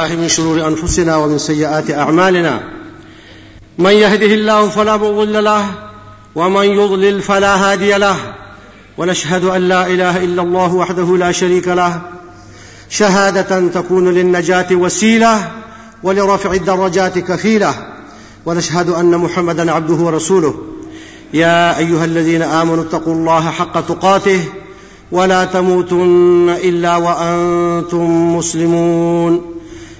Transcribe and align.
الله 0.00 0.16
من 0.16 0.28
شرور 0.28 0.66
أنفسنا 0.68 1.16
ومن 1.16 1.38
سيئات 1.38 1.90
أعمالنا 1.90 2.60
من 3.78 3.90
يهده 3.90 4.26
الله 4.26 4.68
فلا 4.68 4.96
مضل 4.96 5.44
له 5.44 5.66
ومن 6.34 6.64
يضلل 6.64 7.22
فلا 7.22 7.54
هادي 7.54 7.92
له 7.98 8.16
ونشهد 8.98 9.44
أن 9.44 9.68
لا 9.68 9.86
إله 9.86 10.24
إلا 10.24 10.42
الله 10.42 10.74
وحده 10.74 11.16
لا 11.16 11.32
شريك 11.32 11.68
له 11.68 12.02
شهادة 12.88 13.68
تكون 13.68 14.10
للنجاة 14.10 14.66
وسيلة 14.72 15.50
ولرفع 16.02 16.52
الدرجات 16.52 17.18
كفيلة 17.18 17.74
ونشهد 18.46 18.88
أن 18.90 19.18
محمدا 19.18 19.72
عبده 19.72 19.94
ورسوله 19.94 20.54
يا 21.34 21.78
أيها 21.78 22.04
الذين 22.04 22.42
آمنوا 22.42 22.82
اتقوا 22.84 23.14
الله 23.14 23.50
حق 23.50 23.86
تقاته 23.88 24.44
ولا 25.12 25.44
تموتن 25.44 26.56
إلا 26.64 26.96
وأنتم 26.96 28.36
مسلمون 28.36 29.53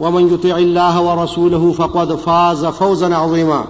ومن 0.00 0.34
يطع 0.34 0.56
الله 0.58 1.00
ورسوله 1.00 1.72
فقد 1.72 2.14
فاز 2.14 2.64
فوزا 2.64 3.14
عظيما 3.14 3.64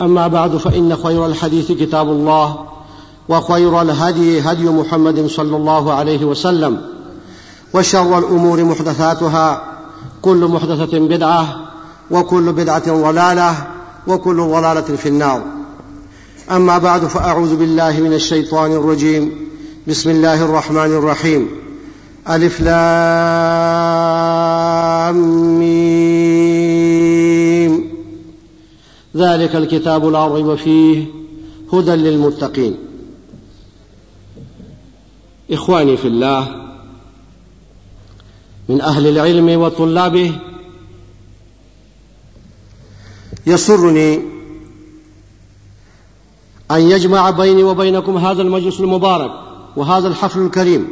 اما 0.00 0.28
بعد 0.28 0.56
فان 0.56 0.96
خير 0.96 1.26
الحديث 1.26 1.72
كتاب 1.72 2.08
الله 2.08 2.56
وخير 3.28 3.80
الهدي 3.82 4.40
هدي 4.40 4.64
محمد 4.64 5.26
صلى 5.26 5.56
الله 5.56 5.92
عليه 5.92 6.24
وسلم 6.24 6.82
وشر 7.74 8.18
الامور 8.18 8.64
محدثاتها 8.64 9.62
كل 10.22 10.36
محدثه 10.44 10.98
بدعه 10.98 11.58
وكل 12.10 12.52
بدعه 12.52 13.02
ضلاله 13.02 13.66
وكل 14.06 14.36
ضلاله 14.36 14.80
في 14.80 15.08
النار 15.08 15.42
اما 16.50 16.78
بعد 16.78 17.00
فاعوذ 17.04 17.56
بالله 17.56 18.00
من 18.00 18.12
الشيطان 18.12 18.72
الرجيم 18.72 19.48
بسم 19.88 20.10
الله 20.10 20.44
الرحمن 20.44 20.96
الرحيم 20.96 21.48
ألف 22.30 22.60
لام 22.60 25.16
ميم 25.58 27.82
ذلك 29.16 29.56
الكتاب 29.56 30.06
لا 30.06 30.26
ريب 30.26 30.54
فيه 30.54 31.04
هدى 31.72 31.90
للمتقين 31.90 32.76
إخواني 35.50 35.96
في 35.96 36.08
الله 36.08 36.48
من 38.68 38.80
أهل 38.80 39.06
العلم 39.06 39.60
وطلابه 39.60 40.32
يسرني 43.46 44.20
أن 46.70 46.80
يجمع 46.90 47.30
بيني 47.30 47.62
وبينكم 47.62 48.16
هذا 48.16 48.42
المجلس 48.42 48.80
المبارك 48.80 49.30
وهذا 49.76 50.08
الحفل 50.08 50.40
الكريم 50.40 50.88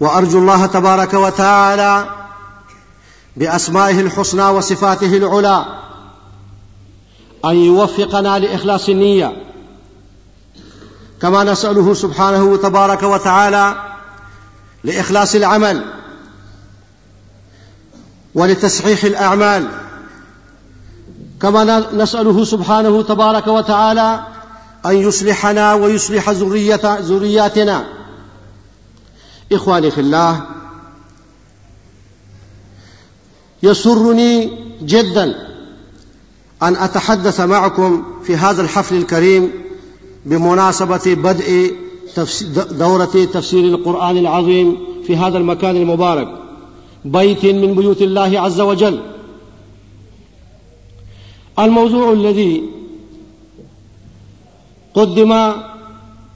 وارجو 0.00 0.38
الله 0.38 0.66
تبارك 0.66 1.14
وتعالى 1.14 2.04
باسمائه 3.36 4.00
الحسنى 4.00 4.42
وصفاته 4.48 5.16
العلى 5.16 5.64
ان 7.44 7.56
يوفقنا 7.56 8.38
لاخلاص 8.38 8.88
النيه 8.88 9.32
كما 11.22 11.44
نساله 11.44 11.94
سبحانه 11.94 12.56
تبارك 12.56 13.02
وتعالى 13.02 13.74
لاخلاص 14.84 15.34
العمل 15.34 15.84
ولتصحيح 18.34 19.04
الاعمال 19.04 19.68
كما 21.42 21.86
نساله 21.92 22.44
سبحانه 22.44 23.02
تبارك 23.02 23.46
وتعالى 23.46 24.20
ان 24.86 24.94
يصلحنا 24.96 25.74
ويصلح 25.74 26.28
ذريتنا 26.30 27.84
إخواني 29.52 29.90
في 29.90 30.00
الله 30.00 30.46
يسرني 33.62 34.50
جدا 34.82 35.24
أن 36.62 36.76
أتحدث 36.76 37.40
معكم 37.40 38.04
في 38.22 38.36
هذا 38.36 38.62
الحفل 38.62 38.94
الكريم 38.96 39.50
بمناسبة 40.26 41.02
بدء 41.14 41.76
دورة 42.70 43.04
تفسير 43.32 43.64
القرآن 43.64 44.16
العظيم 44.16 44.76
في 45.06 45.16
هذا 45.16 45.38
المكان 45.38 45.76
المبارك 45.76 46.28
بيت 47.04 47.46
من 47.46 47.74
بيوت 47.74 48.02
الله 48.02 48.40
عز 48.40 48.60
وجل 48.60 49.00
الموضوع 51.58 52.12
الذي 52.12 52.62
قدم 54.94 55.52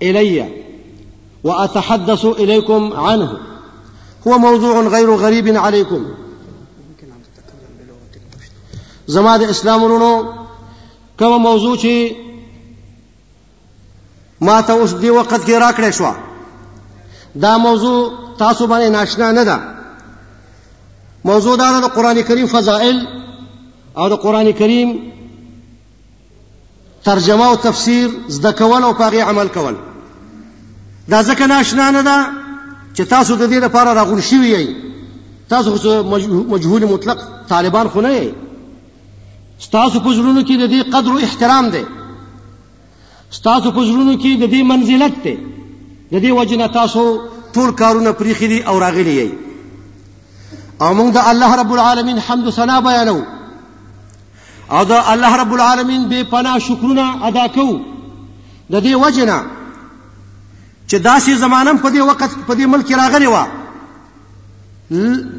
إلي 0.02 0.61
وأتحدث 1.44 2.24
إليكم 2.24 2.92
عنه 2.96 3.38
هو 4.28 4.38
موضوع 4.38 4.80
غير 4.80 5.14
غريب 5.14 5.56
عليكم 5.56 6.06
زماد 9.06 9.42
اسلام 9.42 9.82
ورونو 9.82 10.32
كما 11.18 11.38
موضوع 11.38 11.76
چې 11.76 12.12
ما 14.40 14.60
ته 14.60 14.72
اوس 14.80 14.92
دی 14.92 15.10
وخت 15.10 15.34
کې 15.46 16.02
دا 17.34 17.56
موضوع 17.58 18.12
تاسو 18.38 18.66
باندې 18.66 18.92
ناشنا 18.92 19.32
نه 19.32 19.42
ده 19.42 19.60
موضوع 21.24 21.56
دا 21.56 21.80
د 21.80 21.84
قران 21.84 22.22
کریم 22.22 22.46
فضائل 22.46 23.06
او 23.98 24.08
د 24.08 24.12
قران 24.12 24.52
کریم 24.52 25.12
ترجمه 27.04 27.46
او 27.48 27.54
تفسیر 27.54 28.10
زده 28.28 28.50
کول 28.52 28.82
او 28.82 28.94
پاغي 28.94 29.20
عمل 29.20 29.48
کول 29.48 29.76
دا 31.10 31.18
ځکه 31.28 31.44
ناشنا 31.52 31.90
نه 31.90 32.02
ده 32.02 32.16
چې 32.96 33.02
تاسو 33.14 33.34
د 33.36 33.42
دې 33.52 33.58
لپاره 33.66 33.90
راغون 33.94 34.20
شوي 34.30 34.48
یئ 34.52 34.66
تاسو 35.48 35.76
خو 35.76 35.90
مجهول 36.50 36.84
مطلق 36.92 37.24
طالبان 37.52 37.88
خو 37.92 38.00
نه 38.06 38.10
یئ 38.12 38.30
ستاسو 39.66 40.00
په 40.06 40.12
زړونو 40.18 40.42
کې 40.46 40.54
د 40.54 40.68
دې 40.68 40.82
قدر 40.94 41.10
او 41.12 41.18
احترام 41.26 41.68
دی 41.74 41.82
ستاسو 43.38 43.72
په 43.76 43.82
زړونو 43.84 44.22
کې 44.22 44.40
د 44.40 44.44
دې 44.54 44.62
منزلت 44.72 45.14
دی 45.24 45.34
د 46.12 46.16
دې 46.20 46.30
وجنه 46.38 46.66
تاسو 46.80 47.02
ټول 47.54 47.70
کارونه 47.80 48.12
پریخي 48.20 48.46
دي 48.52 48.60
او 48.68 48.78
راغلي 48.84 49.14
یئ 49.20 49.30
او 50.82 50.90
موږ 50.98 51.08
د 51.16 51.28
الله 51.30 51.56
رب 51.60 51.72
العالمین 51.74 52.18
حمد 52.28 52.50
ثنا 52.58 52.80
بیانو 52.88 53.18
او 54.70 54.84
د 54.92 55.10
الله 55.14 55.36
رب 55.42 55.52
العالمین 55.56 56.06
به 56.12 56.24
پناه 56.30 56.58
شکرونه 56.68 57.26
ادا 57.30 57.46
کوو 57.56 57.80
د 58.72 58.74
دې 58.82 59.06
وجنه 59.06 59.42
چې 60.92 61.00
داسې 61.08 61.32
زمانم 61.44 61.76
په 61.82 61.88
دې 61.88 62.02
وخت 62.08 62.32
په 62.46 62.52
دې 62.56 62.66
ملک 62.72 62.88
راغلی 63.00 63.28
و 63.28 63.34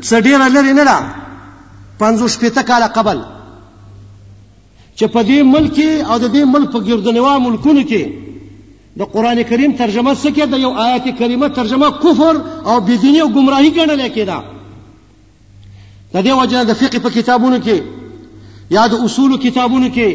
څه 0.08 0.16
ډېره 0.28 0.46
لرې 0.56 0.74
نه 0.80 0.86
ده 0.90 0.98
پنځو 2.00 2.26
شپېته 2.36 2.62
کاله 2.70 2.88
قبل 2.98 3.18
چې 4.98 5.06
په 5.16 5.22
دې 5.28 5.40
ملک 5.56 5.78
او 6.12 6.18
د 6.24 6.26
دې 6.36 6.44
ملک 6.54 6.68
په 6.76 6.80
ګردنوا 6.88 7.34
ملکونو 7.46 7.84
کې 7.92 8.04
د 9.02 9.04
قران 9.14 9.40
کریم 9.52 9.72
ترجمه 9.82 10.14
څه 10.24 10.30
کېده 10.38 10.58
یو 10.64 10.72
آیت 10.86 11.06
کریمه 11.20 11.48
ترجمه 11.60 11.88
کفر 12.06 12.36
او 12.70 12.76
بېدیني 12.88 13.20
او 13.24 13.30
ګمراهي 13.36 13.72
ګڼل 13.78 14.02
کېده 14.18 14.38
د 16.16 16.18
دې 16.26 16.32
وجه 16.42 16.60
د 16.72 16.74
فقه 16.82 16.98
په 17.06 17.10
کتابونو 17.18 17.58
کې 17.68 17.78
یا 18.78 18.84
د 18.96 18.98
اصول 19.10 19.32
کتابونو 19.46 19.88
کې 20.00 20.10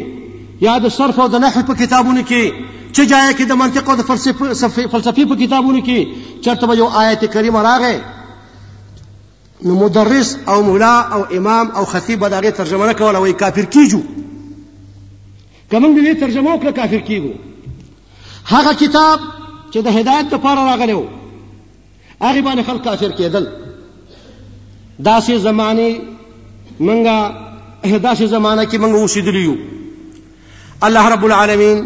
یا 0.67 0.73
د 0.87 0.89
صرف 0.97 1.17
او 1.25 1.29
د 1.37 1.39
نحو 1.45 1.61
په 1.71 1.75
کتابونو 1.83 2.21
کې 2.33 2.43
چې 2.91 3.05
جای 3.05 3.33
کې 3.33 3.45
د 3.49 3.55
منطق 3.61 3.89
او 3.89 3.95
د 3.97 4.01
فلسفه 4.05 4.85
فلسفي 4.93 5.25
په 5.31 5.35
کتابونو 5.41 5.79
کې 5.79 6.07
چرته 6.45 6.67
به 6.71 6.75
یو 6.77 6.85
آیت 7.01 7.25
کریمه 7.33 7.59
راغی 7.65 7.97
نو 9.67 9.75
مدرس 9.81 10.31
او 10.53 10.55
مولا 10.69 10.93
او 11.17 11.19
امام 11.39 11.71
او 11.81 11.83
خطیب 11.91 12.19
به 12.23 12.29
دغه 12.35 12.51
ترجمه 12.59 12.85
نه 12.87 12.93
کوله 13.01 13.19
وای 13.25 13.33
کافر 13.43 13.61
کیجو 13.75 13.99
کمن 15.71 15.89
به 15.97 16.13
ترجمه 16.21 16.55
وکړه 16.59 16.75
کافر 16.79 16.99
کیجو 17.11 17.29
هغه 18.45 18.75
کتاب 18.81 19.17
چې 19.73 19.77
د 19.89 19.99
هدایت 19.99 20.25
لپاره 20.37 20.65
راغلی 20.69 20.93
و 21.01 21.03
هغه 22.21 22.41
باندې 22.41 22.65
خلک 22.71 22.83
کافر 22.89 23.09
کېدل 23.21 23.45
داسې 25.05 25.31
زمانه 25.45 25.87
منګه 25.93 27.95
داسې 28.09 28.23
زمانه 28.35 28.63
کې 28.65 28.77
منګه 28.77 29.07
اوسېدلی 29.07 29.35
یو 29.51 29.55
الله 30.87 31.05
رب 31.15 31.23
العالمین 31.31 31.79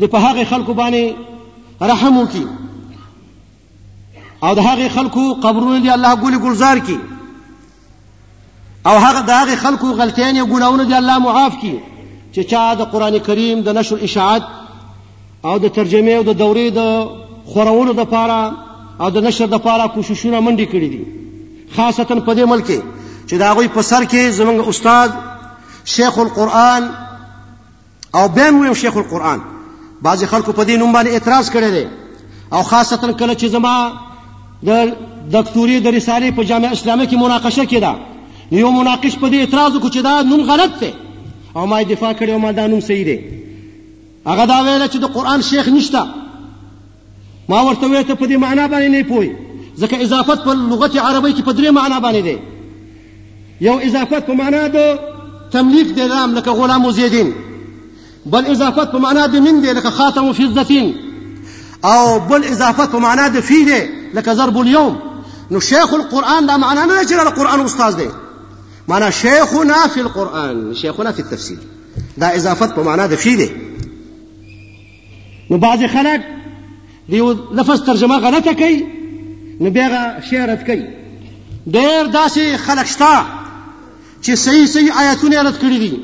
د 0.00 0.02
په 0.12 0.18
هغه 0.26 0.44
خلکو 0.50 0.72
باندې 0.74 1.04
رحم 1.90 2.16
وکي 2.18 2.46
او 4.44 4.54
د 4.58 4.60
هغه 4.68 4.88
خلکو 4.96 5.24
قبرونه 5.44 5.78
دی 5.80 5.90
الله 5.90 6.14
ګل 6.22 6.38
گلزار 6.44 6.78
کی 6.86 6.98
او 8.88 8.94
هغه 8.98 9.20
د 9.28 9.30
هغه 9.40 9.56
خلکو 9.64 9.92
غلطیان 10.00 10.36
او 10.36 10.46
ګناونه 10.46 10.84
دی 10.84 10.94
الله 10.98 11.18
معاف 11.18 11.54
کی 11.60 11.74
چې 12.34 12.40
چا 12.50 12.74
د 12.74 12.80
قران 12.92 13.18
کریم 13.28 13.60
د 13.62 13.68
نشر 13.78 13.96
اشاعت 14.02 14.42
او 15.44 15.58
د 15.58 15.68
ترجمه 15.78 16.12
او 16.16 16.22
د 16.30 16.32
دورې 16.42 16.68
د 16.78 17.08
خورولو 17.50 17.92
د 17.92 18.04
پاره 18.14 18.42
او 19.00 19.10
د 19.10 19.18
نشر 19.26 19.46
د 19.46 19.58
پاره 19.66 19.88
کوششونه 19.94 20.40
منډي 20.40 20.66
کړې 20.72 20.88
دي 20.96 21.04
خاصه 21.76 22.04
په 22.04 22.32
دې 22.34 22.44
ملک 22.52 22.66
کې 22.70 22.80
چې 23.28 23.34
دا 23.42 23.52
غوي 23.54 23.68
په 23.68 23.82
سر 23.82 24.02
کې 24.12 24.22
زمونږ 24.38 24.68
استاد 24.68 25.10
شیخ 25.84 26.18
القرآن 26.18 26.82
او 28.14 28.28
بهم 28.28 28.74
شیخ 28.82 28.96
القرآن 28.96 29.40
بعض 30.02 30.24
خلکو 30.24 30.52
په 30.52 30.64
دې 30.64 30.74
نوم 30.80 30.92
باندې 30.92 31.10
اعتراض 31.12 31.50
کړی 31.50 31.70
دی 31.76 31.84
او 32.54 32.62
خاصتا 32.70 33.12
کله 33.12 33.34
چې 33.34 33.46
زما 33.54 33.74
د 34.68 34.70
دکتوري 35.36 35.76
د 35.80 35.86
رسالې 35.98 36.28
په 36.36 36.44
جامعه 36.50 36.72
اسلامي 36.72 37.06
کې 37.06 37.16
مناقشه 37.24 37.64
کېده 37.72 37.92
یو 38.62 38.70
مناقش 38.70 39.14
په 39.22 39.26
دې 39.32 39.38
اعتراض 39.40 39.72
وکړ 39.76 39.90
چې 39.96 40.00
دا 40.00 40.22
نوم 40.32 40.40
غلط 40.50 40.72
دی 40.80 40.92
او 41.56 41.66
ما 41.66 41.82
دفاع 41.82 42.12
کړی 42.18 42.30
او 42.32 42.38
ما 42.44 42.52
دا 42.58 42.66
نوم 42.66 42.80
صحیح 42.88 43.04
دی 43.10 43.16
هغه 44.30 44.44
دا 44.52 44.58
ویل 44.64 44.84
چې 44.90 44.96
د 45.04 45.12
قران 45.16 45.40
شیخ 45.50 45.68
نشته 45.76 46.02
ما 47.48 47.60
ورته 47.64 47.86
ویل 47.88 48.02
ته 48.02 48.14
په 48.14 48.26
دې 48.26 48.32
معنا 48.46 48.64
باندې 48.72 48.88
نه 48.96 49.02
پوي 49.10 49.30
ځکه 49.80 49.94
اضافت 50.04 50.44
په 50.46 50.52
لغت 50.72 50.96
عربی 51.06 51.32
کې 51.36 51.42
په 51.48 51.52
درې 51.58 51.70
معنا 51.78 51.98
باندې 52.04 52.22
دی 52.30 52.36
یو 53.66 53.78
اضافت 53.88 54.22
په 54.28 54.32
معنا 54.42 54.62
د 54.76 54.78
تملیک 55.54 55.88
دی 55.96 56.06
لکه 56.36 56.50
غلام 56.58 56.90
زیدین 56.98 57.32
بل 58.26 58.46
اضافت 58.46 58.92
په 58.92 58.98
معنا 58.98 59.26
د 59.26 59.36
من 59.36 59.60
دی 59.60 59.72
لکه 59.72 59.90
خاتم 59.90 60.32
فضه 60.32 60.94
او 61.84 62.18
بل 62.20 62.44
اضافت 62.44 62.90
په 62.92 62.98
معنا 62.98 63.28
د 63.28 63.40
فی 63.40 63.64
دی 63.64 63.80
لکه 64.14 64.34
ضرب 64.34 64.58
اليوم 64.58 64.98
نو 65.50 65.60
شیخ 65.60 65.94
القران 65.94 66.46
دا 66.46 66.56
معنا 66.56 66.84
نه 66.84 67.04
چې 67.06 67.12
القران 67.12 67.60
استاد 67.60 67.96
دی 67.96 68.08
معنا 68.88 69.10
شیخنا 69.10 69.86
فی 69.94 70.00
القران 70.00 70.74
شیخنا 70.74 71.10
فی 71.12 71.22
التفسیر 71.22 71.58
دا 72.20 72.26
اضافت 72.28 72.74
په 72.74 72.82
معنا 72.90 73.06
د 73.06 73.14
فی 73.14 73.36
دی 73.42 73.48
نو 75.50 75.58
بعض 75.66 75.84
خلک 75.92 76.20
دیو 77.10 77.32
لفظ 77.54 77.82
ترجمه 77.86 78.18
غلطه 78.28 78.52
کوي 78.54 78.84
نو 79.60 79.70
بیا 79.70 80.04
شعرت 80.30 80.66
کوي 80.66 80.82
ډیر 81.66 82.12
داسې 82.12 82.56
خلک 82.68 82.86
شته 82.86 83.26
چې 84.22 84.30
صحیح 84.46 84.66
صحیح 84.76 85.00
آیاتونه 85.00 85.42
رد 85.42 85.58
کړی 85.60 85.78
دي 85.78 86.00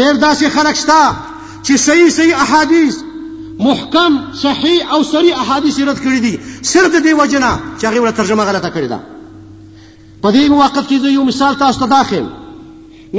ډیر 0.00 0.20
داسې 0.20 0.44
خلک 0.58 0.76
شته 0.82 1.00
چې 1.62 1.76
صحیح 1.84 2.08
صحیح 2.16 2.34
احادیث 2.40 2.96
محکم 3.60 4.16
صحیح 4.42 4.90
او 4.94 5.02
صریح 5.10 5.38
احادیث 5.44 5.78
رد 5.90 6.00
کړی 6.04 6.18
دي 6.26 6.36
صرف 6.62 6.92
د 6.94 7.02
دې 7.06 7.12
وجنا 7.20 7.52
چې 7.80 7.86
هغه 7.90 8.00
ول 8.02 8.10
ترجمه 8.20 8.44
غلطه 8.50 8.70
کړی 8.70 8.88
ده 8.88 9.00
په 10.26 10.32
دې 10.32 10.48
موقف 10.54 10.86
کې 10.88 10.94
یو 11.16 11.24
مثال 11.30 11.56
تاسو 11.64 11.80
ته 11.80 11.86
داخل 11.94 12.26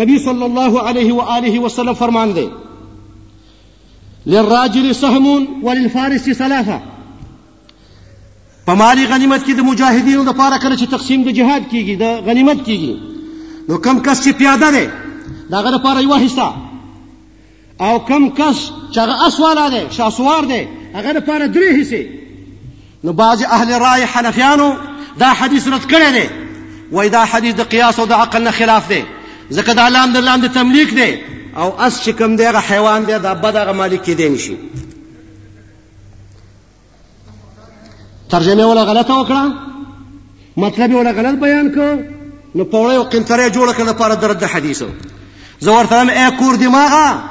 نبی 0.02 0.20
صلی 0.30 0.44
الله 0.50 0.80
علیه 0.92 1.14
و 1.18 1.22
آله 1.36 1.60
وسلم 1.66 1.94
فرمان 2.04 2.34
دی 2.38 2.48
للراجل 4.34 4.88
سهم 4.94 5.48
وللفارس 5.68 6.30
ثلاثه 6.30 6.80
په 8.70 8.82
مالی 8.82 9.06
غنیمت 9.14 9.46
کې 9.46 9.52
د 9.60 9.70
مجاهدینو 9.70 10.24
د 10.30 10.38
پاره 10.42 10.60
کله 10.60 10.78
چې 10.78 10.92
تقسیم 10.96 11.24
د 11.28 11.38
جهاد 11.42 11.64
کیږي 11.72 11.98
د 12.02 12.22
غنیمت 12.32 12.66
کیږي 12.66 13.70
نو 13.70 13.78
کم 13.88 14.00
کس 14.10 14.26
چې 14.28 14.32
پیاده 14.32 14.72
دی 14.72 14.90
داغه 15.56 15.78
د 15.78 15.84
پاره 15.88 16.02
یو 16.08 16.16
حصہ 16.26 16.50
او 17.80 18.00
کم 18.06 18.30
کس 18.30 18.58
چې 18.94 18.98
هغه 19.00 19.28
اسواله 19.28 19.70
دی 19.74 19.82
شاسوار 19.98 20.46
دی 20.52 20.60
هغه 20.94 21.14
لپاره 21.18 21.46
درې 21.54 21.82
حصې 21.82 22.06
نو 23.04 23.14
بعض 23.22 23.44
اهل 23.58 23.70
رای 23.84 24.04
حنفیانو 24.14 24.74
دا 25.22 25.26
حدیث 25.42 25.68
رد 25.74 25.86
کړی 25.90 26.14
دی 26.18 26.30
وای 26.98 27.10
دا 27.10 27.20
حدیث 27.32 27.56
د 27.60 27.70
قیاس 27.76 28.00
او 28.00 28.06
د 28.14 28.20
عقل 28.26 28.44
نه 28.44 28.52
خلاف 28.58 28.88
دی 28.90 29.02
ځکه 29.54 29.74
دا 29.80 29.88
لام 29.96 30.14
د 30.14 30.18
لام 30.28 30.42
د 30.42 30.48
تملیک 30.60 30.94
دی 31.00 31.10
او 31.56 31.70
اس 31.82 32.06
چې 32.06 32.10
کوم 32.22 32.36
دی 32.36 32.44
هغه 32.50 32.60
حیوان 32.70 33.04
دی 33.12 33.20
دا 33.28 33.34
بد 33.46 33.56
هغه 33.62 33.72
مالک 33.84 34.04
کېدی 34.04 34.22
نشي 34.34 34.58
ترجمه 38.30 38.66
ولا 38.74 38.84
غلطه 38.94 39.24
وکړه 39.26 39.54
مطلب 40.64 40.94
ولا 40.94 41.12
غلط 41.12 41.36
بیان 41.48 41.74
کړ 41.80 42.04
نو 42.56 42.64
پوره 42.64 42.94
او 42.94 43.04
قنطره 43.04 43.50
جوړه 43.52 43.74
کړه 43.76 43.90
لپاره 43.94 44.16
درد 44.16 44.44
حدیثو 44.44 44.86
زه 45.60 45.72
ورته 45.72 46.08
اې 46.30 46.40
کور 46.40 46.56
دماغه 46.56 47.24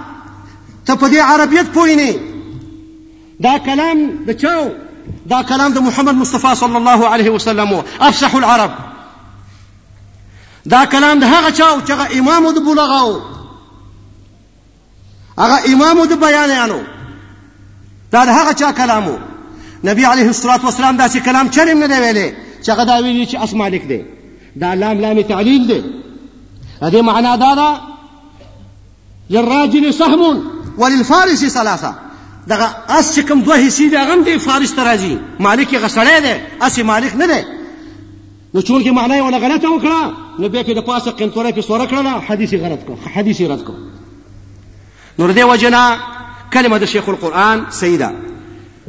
ته 0.88 0.94
په 0.94 1.06
دې 1.12 1.16
عربیت 1.30 1.66
پوهینې 1.76 2.12
دا 3.44 3.54
کلام 3.66 3.98
د 4.28 4.30
چاو 4.42 4.62
دا 5.32 5.40
کلام 5.50 5.70
د 5.72 5.78
محمد 5.86 6.14
مصطفی 6.22 6.52
صلی 6.62 6.76
الله 6.80 7.00
علیه 7.12 7.30
وسلم 7.32 7.70
افصح 8.00 8.32
العرب 8.38 8.72
دا 10.74 10.82
کلام 10.94 11.16
د 11.20 11.26
هغه 11.34 11.50
چاو 11.60 11.76
چې 11.86 11.90
هغه 11.96 12.06
امام 12.18 12.50
د 12.56 12.58
بلغاو 12.68 13.10
هغه 15.42 15.58
امام 15.72 16.04
د 16.12 16.14
بیانیانو 16.24 16.80
دا 18.12 18.20
د 18.28 18.30
هغه 18.38 18.52
چا 18.60 18.72
کلامو 18.80 19.16
نبی 19.84 20.04
علیه 20.12 20.26
الصلاۃ 20.32 20.62
والسلام 20.64 20.98
داسې 21.08 21.16
کلام 21.28 21.48
چرم 21.56 21.78
نه 21.78 21.86
دی 21.92 21.98
ویلي 22.00 22.28
چې 22.62 22.68
هغه 22.72 22.84
دا 22.84 22.96
ویلي 23.04 23.24
چې 23.30 23.34
اسما 23.42 23.68
لیک 23.72 23.86
دی 23.88 24.02
دا 24.60 24.74
لام 24.74 25.00
لام 25.00 25.22
تعلیل 25.22 25.66
دی 25.70 25.80
هذه 26.82 27.00
معنا 27.02 27.36
دا 27.36 27.52
ده 27.58 27.68
للراجل 29.30 29.92
سهم 30.02 30.22
وللفارس 30.78 31.44
ثلاثه 31.46 31.94
دغه 32.48 32.76
اس 32.88 33.18
چې 33.18 33.22
کوم 33.28 33.40
دوه 33.42 33.68
حصے 33.68 33.88
دي 33.90 33.96
هغه 33.98 34.24
دی 34.24 34.38
فارس 34.38 34.72
ته 34.72 34.84
راځي 34.96 35.40
مالک 35.40 35.72
یې 35.72 35.76
غسړی 35.78 36.20
دی 36.22 36.34
اس 36.66 36.78
مالک 36.78 37.14
نه 37.16 37.26
دی 37.26 37.42
نو 38.54 38.60
چون 38.62 38.84
کې 38.84 38.88
معنی 38.88 39.20
ولا 39.20 39.38
غلطه 39.38 39.68
وکړه 39.78 40.40
نو 40.40 40.48
به 40.48 40.62
کې 40.62 40.70
د 40.76 40.80
پاسه 40.80 41.10
قنطوره 41.10 41.50
په 41.52 41.60
سوره 41.60 41.86
کړه 41.88 42.30
حدیث 42.30 42.54
غلط 42.54 42.80
کړ 42.86 43.08
حدیث 43.14 43.40
رد 43.40 43.62
کړ 43.66 43.72
نور 45.18 45.34
دې 45.34 45.38
وجنا 45.38 45.98
کلمه 46.52 46.78
د 46.78 46.84
شیخ 46.84 47.08
القرآن 47.08 47.66
سیده 47.70 48.12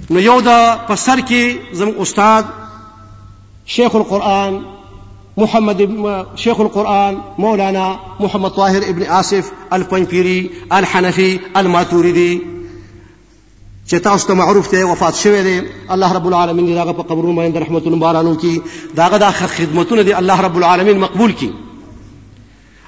نو 0.10 0.20
یو 0.20 0.42
د 0.42 0.78
په 0.88 0.96
سر 0.96 1.20
کې 1.20 1.76
زموږ 1.76 2.02
استاد 2.02 2.46
شیخ 3.66 3.96
القرآن 3.96 4.62
محمد 5.42 5.80
شيخ 6.36 6.60
القرآن 6.60 7.18
مولانا 7.40 8.00
محمد 8.20 8.52
طاهر 8.52 8.84
ابن 8.92 9.04
آسف 9.04 9.52
القنفيري 9.74 10.40
الحنفي 10.78 11.40
الماتوردي 11.58 12.42
چې 13.92 13.96
تاسو 14.04 14.28
ته 14.28 14.34
معروف 14.34 14.68
ته 14.72 14.84
وفات 14.92 15.16
شوی 15.20 15.42
دی 15.44 15.56
الله 15.94 16.14
رب 16.16 16.26
العالمین 16.32 16.66
دې 16.66 16.78
هغه 16.80 16.96
په 16.98 17.08
قبرونو 17.12 17.36
باندې 17.36 17.64
رحمت 17.64 17.88
بارانو 18.06 18.34
کی 18.44 18.62
داغه 18.96 19.18
د 19.24 19.32
خدمتونه 19.54 20.02
دی 20.04 20.14
الله 20.18 20.42
رب 20.48 20.56
العالمین 20.62 20.98
مقبول 21.06 21.32
کی 21.40 21.50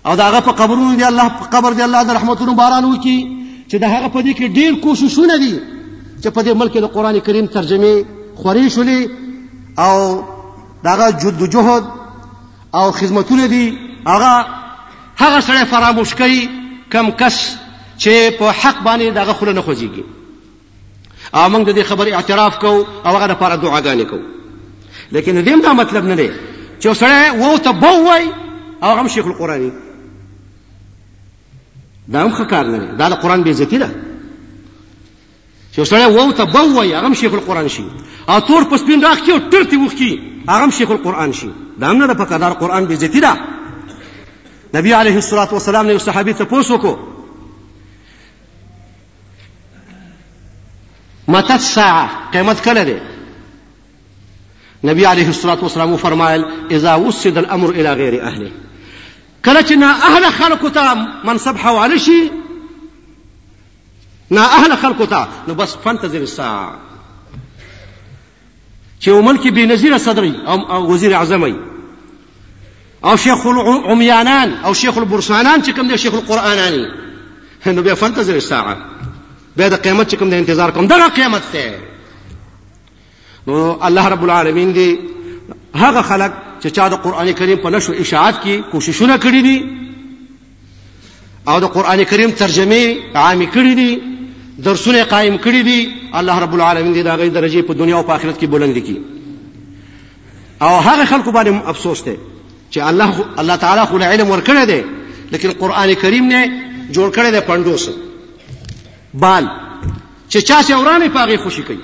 او 0.06 0.16
داغه 0.24 0.40
په 0.50 0.52
قبرونو 0.52 0.92
دی 1.00 1.04
الله 1.08 1.30
په 1.40 1.46
قبر 1.56 1.74
دی 1.80 1.84
الله 1.88 2.04
د 2.10 2.20
رحمت 2.20 2.44
بارانو 2.44 2.92
کی 2.98 3.16
چې 3.70 3.74
داغه 3.86 4.08
په 4.18 4.22
دې 4.22 4.36
کې 4.42 4.56
ډیر 4.58 4.80
کوششونه 4.84 5.38
دي 5.46 5.54
چې 6.24 6.28
په 6.28 6.44
دې 6.44 6.48
ملک 6.64 6.78
د 6.78 6.86
قران 6.98 7.20
کریم 7.30 7.46
ترجمه 7.46 8.06
خوري 8.44 8.70
شولې 8.70 9.10
او 9.88 9.98
داغه 10.90 11.10
جد 11.24 11.44
جهد 11.58 11.84
او 12.74 12.92
خدمتونه 12.92 13.48
دي 13.48 13.78
هغه 14.08 14.46
هغه 15.18 15.40
سره 15.42 15.64
فراموش 15.64 16.14
کوي 16.16 16.50
کم 16.94 17.10
کس 17.12 17.58
چې 18.00 18.10
په 18.40 18.52
حق 18.52 18.84
باندې 18.84 19.14
دغه 19.18 19.34
خوله 19.34 19.54
نه 19.54 19.62
خوځيږي 19.62 20.04
او 21.34 21.50
موږ 21.50 21.64
د 21.66 21.76
دې 21.76 21.84
خبرې 21.86 22.14
اعتراف 22.14 22.58
کوو 22.60 22.86
او 23.06 23.16
هغه 23.18 23.28
لپاره 23.28 23.56
دعاګانې 23.56 24.06
کوو 24.10 24.22
لیکن 25.12 25.44
دې 25.46 25.64
دا 25.64 25.74
مطلب 25.74 26.06
نه 26.06 26.16
دی 26.16 26.30
چې 26.82 26.94
سره 26.94 27.32
وو 27.34 27.58
ته 27.58 27.72
بو 27.72 28.06
وای 28.08 28.26
او 28.84 28.98
هم 28.98 29.08
شیخ 29.08 29.26
القرآنی 29.26 29.72
دا 32.12 32.24
هم 32.24 32.32
ښه 32.38 32.48
کار 32.50 32.66
نه 32.66 32.78
دی 32.78 32.96
دا 32.98 33.10
د 33.10 33.14
قرآن 33.14 33.44
بې 33.44 33.48
عزتي 33.50 33.78
ده 33.78 33.90
چې 35.76 35.84
سره 35.84 36.08
وو 36.08 36.32
ته 36.32 36.44
بو 36.44 36.80
وي 36.80 36.96
هغه 36.96 37.14
شیخ 37.14 37.34
القرآن 37.34 37.68
شي 37.70 37.84
او 38.30 38.40
تور 38.40 38.64
په 38.64 38.78
سپین 38.78 39.02
راخ 39.04 39.20
کې 39.20 39.42
ټرتي 39.52 39.78
وخی 39.86 40.12
هغه 40.50 40.70
شیخ 40.72 40.92
القرآن 40.92 41.34
شي 41.34 41.50
دا 41.80 41.92
نه 41.94 42.06
د 42.08 42.18
پکادار 42.18 42.52
قرآن 42.54 42.86
به 42.86 42.96
زیتی 42.96 43.20
ده 43.20 43.38
نبی 44.76 44.92
علیه 44.94 45.16
الصلاۃ 45.16 45.52
والسلام 45.54 45.88
له 45.88 45.98
صحابي 45.98 46.34
ته 46.34 46.44
پوسوکو 46.46 46.98
متى 51.28 51.54
الساعه 51.54 52.10
قیامت 52.32 52.62
کله 52.64 52.84
ده 52.84 53.02
نبی 54.84 55.04
علیه 55.06 55.28
الصلاۃ 55.28 55.62
والسلام 55.62 55.98
فرمایل 55.98 56.46
اذا 56.72 56.96
وسد 56.96 57.38
الامر 57.38 57.70
الى 57.70 57.94
غیر 57.94 58.22
اهله 58.24 58.52
کله 59.46 59.62
چې 59.62 59.72
نه 59.72 60.06
اهل 60.06 60.24
خلق 60.32 60.68
ته 60.72 60.94
منصب 61.26 61.56
حواله 61.64 61.98
شي 61.98 62.41
نه 64.32 64.42
اهل 64.42 64.76
خلکو 64.76 65.06
ته 65.06 65.28
نو 65.48 65.54
بس 65.54 65.76
فانتظر 65.76 66.18
الساعه 66.18 66.74
چې 69.00 69.08
عمر 69.10 69.36
کې 69.44 69.48
بنظیر 69.52 69.98
صدري 69.98 70.34
او 70.48 70.88
وزیر 70.94 71.16
اعظمي 71.16 71.56
او 73.04 73.16
شیخ 73.18 73.46
العميانان 73.48 74.54
او 74.66 74.74
شیخ 74.82 74.98
البرسانان 74.98 75.64
چې 75.64 75.70
کوم 75.76 75.88
دی 75.88 75.98
شیخ 75.98 76.14
القرانانی 76.14 76.84
نو 77.76 77.82
بیا 77.88 77.94
فانتظر 78.04 78.34
الساعه 78.34 78.78
بیا 79.58 79.68
د 79.70 79.84
قیامت 79.84 80.12
چې 80.14 80.18
کوم 80.20 80.30
دی 80.30 80.36
انتظار 80.38 80.72
کوم 80.78 80.88
دغه 80.88 81.08
قیامت 81.08 81.42
ته 81.52 81.80
نو 83.48 83.56
الله 83.88 84.08
رب 84.14 84.24
العالمین 84.30 84.72
دی 84.76 84.90
هغه 85.82 86.02
خلک 86.14 86.32
چې 86.62 86.68
چا 86.78 86.88
د 86.94 87.02
قران 87.08 87.32
کریم 87.42 87.58
په 87.66 87.70
نشو 87.76 87.92
اشاعت 87.94 88.36
کې 88.46 88.72
کوششونه 88.72 89.18
کړې 89.18 89.44
دي 89.44 89.66
او 91.48 91.60
د 91.60 91.64
قران 91.76 92.04
کریم 92.14 92.32
ترجمه 92.32 92.96
عامې 93.14 93.54
کړې 93.54 93.76
دي 93.82 94.11
درسونه 94.66 95.04
قائم 95.04 95.36
کړی 95.38 95.62
دي 95.64 95.94
الله 96.14 96.40
رب 96.40 96.54
العالمین 96.54 96.94
دې 96.94 97.04
دا 97.06 97.16
غي 97.16 97.30
درجه 97.30 97.62
په 97.62 97.74
دنیا 97.74 97.96
او 97.98 98.04
په 98.04 98.14
آخرت 98.16 98.40
کې 98.42 98.46
بلند 98.46 98.78
کړي 98.78 98.98
او 100.62 100.80
هغه 100.88 101.06
خلکو 101.06 101.32
باندې 101.38 101.70
افسوس 101.74 102.04
دی 102.08 102.16
چې 102.72 102.78
الله 102.90 103.26
الله 103.44 103.56
تعالی 103.64 103.86
خو 103.86 103.98
علم 103.98 104.32
ورکړی 104.40 104.66
دی 104.66 104.84
لیکن 105.36 105.52
قران 105.62 105.94
کریم 106.02 106.26
نه 106.34 106.42
جوړ 106.92 107.14
کړی 107.14 107.34
دی 107.34 107.40
پندوس 107.48 107.90
بال 109.14 109.48
چې 110.30 110.38
چا 110.38 110.62
چې 110.64 110.72
اورانه 110.72 111.10
پاغه 111.10 111.38
خوشي 111.46 111.64
کوي 111.70 111.80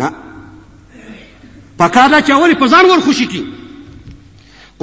نه 0.00 0.10
پکاره 1.78 2.20
چې 2.26 2.30
اوري 2.32 2.54
په 2.64 2.68
ځان 2.72 2.90
ور 2.90 3.00
خوشي 3.06 3.26
کوي 3.30 3.46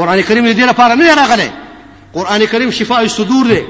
قران 0.01 0.21
کریم 0.31 0.51
دې 0.53 0.69
لپاره 0.71 0.95
نه 0.95 1.13
راغلی 1.21 1.49
قران 2.13 2.45
کریم 2.55 2.71
شفاء 2.81 2.99
الصدور 3.03 3.47
دی 3.53 3.61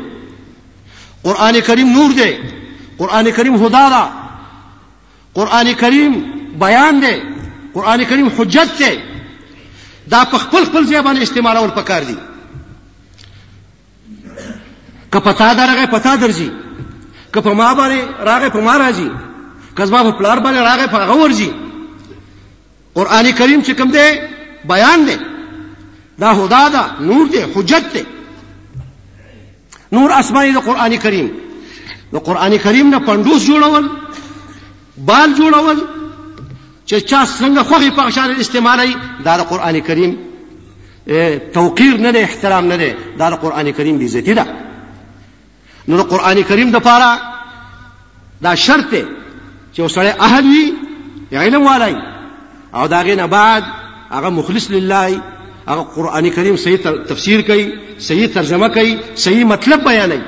قران 1.27 1.59
کریم 1.71 1.89
نور 1.97 2.11
دی 2.21 2.31
قران 2.99 3.27
کریم 3.37 3.55
هدا 3.63 3.85
ده 3.93 4.03
قران 5.37 5.67
کریم 5.81 6.13
بیان 6.63 6.95
دی 7.03 7.15
قران 7.75 8.01
کریم 8.09 8.27
حجت 8.37 8.69
دی 8.79 8.91
دا 10.11 10.23
په 10.31 10.37
خپل 10.37 10.63
خپل 10.65 10.83
ځای 10.89 11.01
باندې 11.05 11.21
استعمالول 11.21 11.69
پکار 11.69 12.03
دي 12.03 12.17
که 15.11 15.19
پتا 15.19 15.53
درغه 15.53 15.85
پتا 15.85 16.15
درځي 16.17 16.49
که 17.33 17.41
په 17.41 17.49
ما 17.53 17.73
باندې 17.73 17.99
راغه 18.21 18.49
په 18.49 18.59
ما 18.59 18.73
راځي 18.77 19.09
که 19.77 19.85
زما 19.85 20.03
په 20.11 20.17
پلار 20.17 20.39
باندې 20.39 20.57
راغه 20.69 20.87
په 20.87 20.97
هغه 20.97 21.13
ورځي 21.21 21.49
قران 22.95 23.31
کریم 23.31 23.61
چې 23.63 23.69
کوم 23.69 23.91
دی 23.91 24.09
بیان 24.69 25.05
دی 25.05 25.17
دا 26.19 26.33
هدا 26.33 26.69
ده 26.69 27.01
نور 27.01 27.27
دی 27.27 27.37
حجت 27.41 27.83
دی 27.93 28.03
نور 29.91 30.11
اسماني 30.19 30.51
د 30.51 30.57
قران 30.59 30.97
کریم 30.97 31.31
نو 32.13 32.19
قران 32.19 32.57
کریم 32.57 32.89
نه 32.91 32.99
پندوس 32.99 33.45
جوړول 33.47 33.89
بال 34.97 35.33
جوړول 35.39 35.77
چې 36.87 36.95
چا 36.95 37.25
څنګه 37.25 37.63
خوغي 37.69 37.89
په 37.97 38.09
شان 38.09 38.31
استعمالي 38.39 38.95
دا 39.25 39.37
د 39.37 39.41
قران 39.49 39.79
کریم 39.89 40.15
توقیر 41.57 41.97
نه 41.99 42.11
نه 42.11 42.19
احترام 42.27 42.67
نه 42.71 42.75
نه 42.77 42.95
دا 43.19 43.29
د 43.29 43.33
قران 43.43 43.71
کریم 43.81 43.97
دی 44.01 44.07
زتی 44.13 44.33
ده 44.39 44.45
نو 45.87 45.97
د 46.01 46.07
قران 46.13 46.41
کریم 46.53 46.71
د 46.77 46.85
پاره 46.87 47.11
دا 48.47 48.55
شرط 48.63 48.89
دی 48.91 49.03
چې 49.73 49.79
وسړی 49.79 50.19
اهل 50.19 50.45
وي 50.51 50.73
علم 51.43 51.63
والای 51.71 51.95
او 52.75 52.87
دا 52.87 53.01
غینه 53.09 53.25
بعد 53.35 53.63
هغه 54.11 54.29
مخلص 54.39 54.67
لله 54.71 55.21
هغه 55.69 55.83
قران 55.95 56.29
کریم 56.39 56.55
صحیح 56.65 56.77
تفسیر 57.13 57.41
کوي 57.53 57.69
صحیح 58.09 58.27
ترجمه 58.39 58.67
کوي 58.79 58.97
صحیح 59.27 59.43
مطلب 59.55 59.83
بیانوي 59.91 60.21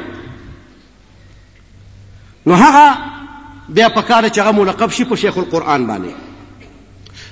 نو 2.48 2.54
هغه 2.54 2.86
بیا 3.70 3.90
په 3.90 4.02
کار 4.02 4.30
چې 4.30 4.40
هغه 4.40 4.52
ملقب 4.52 4.92
شي 4.92 5.04
په 5.06 5.16
شیخ 5.16 5.38
القرآن 5.38 5.88
باندې 5.88 6.12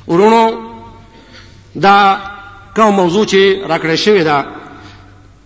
ورونو 0.08 0.42
دا 1.86 1.98
کوم 2.76 2.94
موضوع 3.02 3.26
چې 3.26 3.68
راکړې 3.70 3.96
شوې 3.96 4.24
ده 4.24 4.46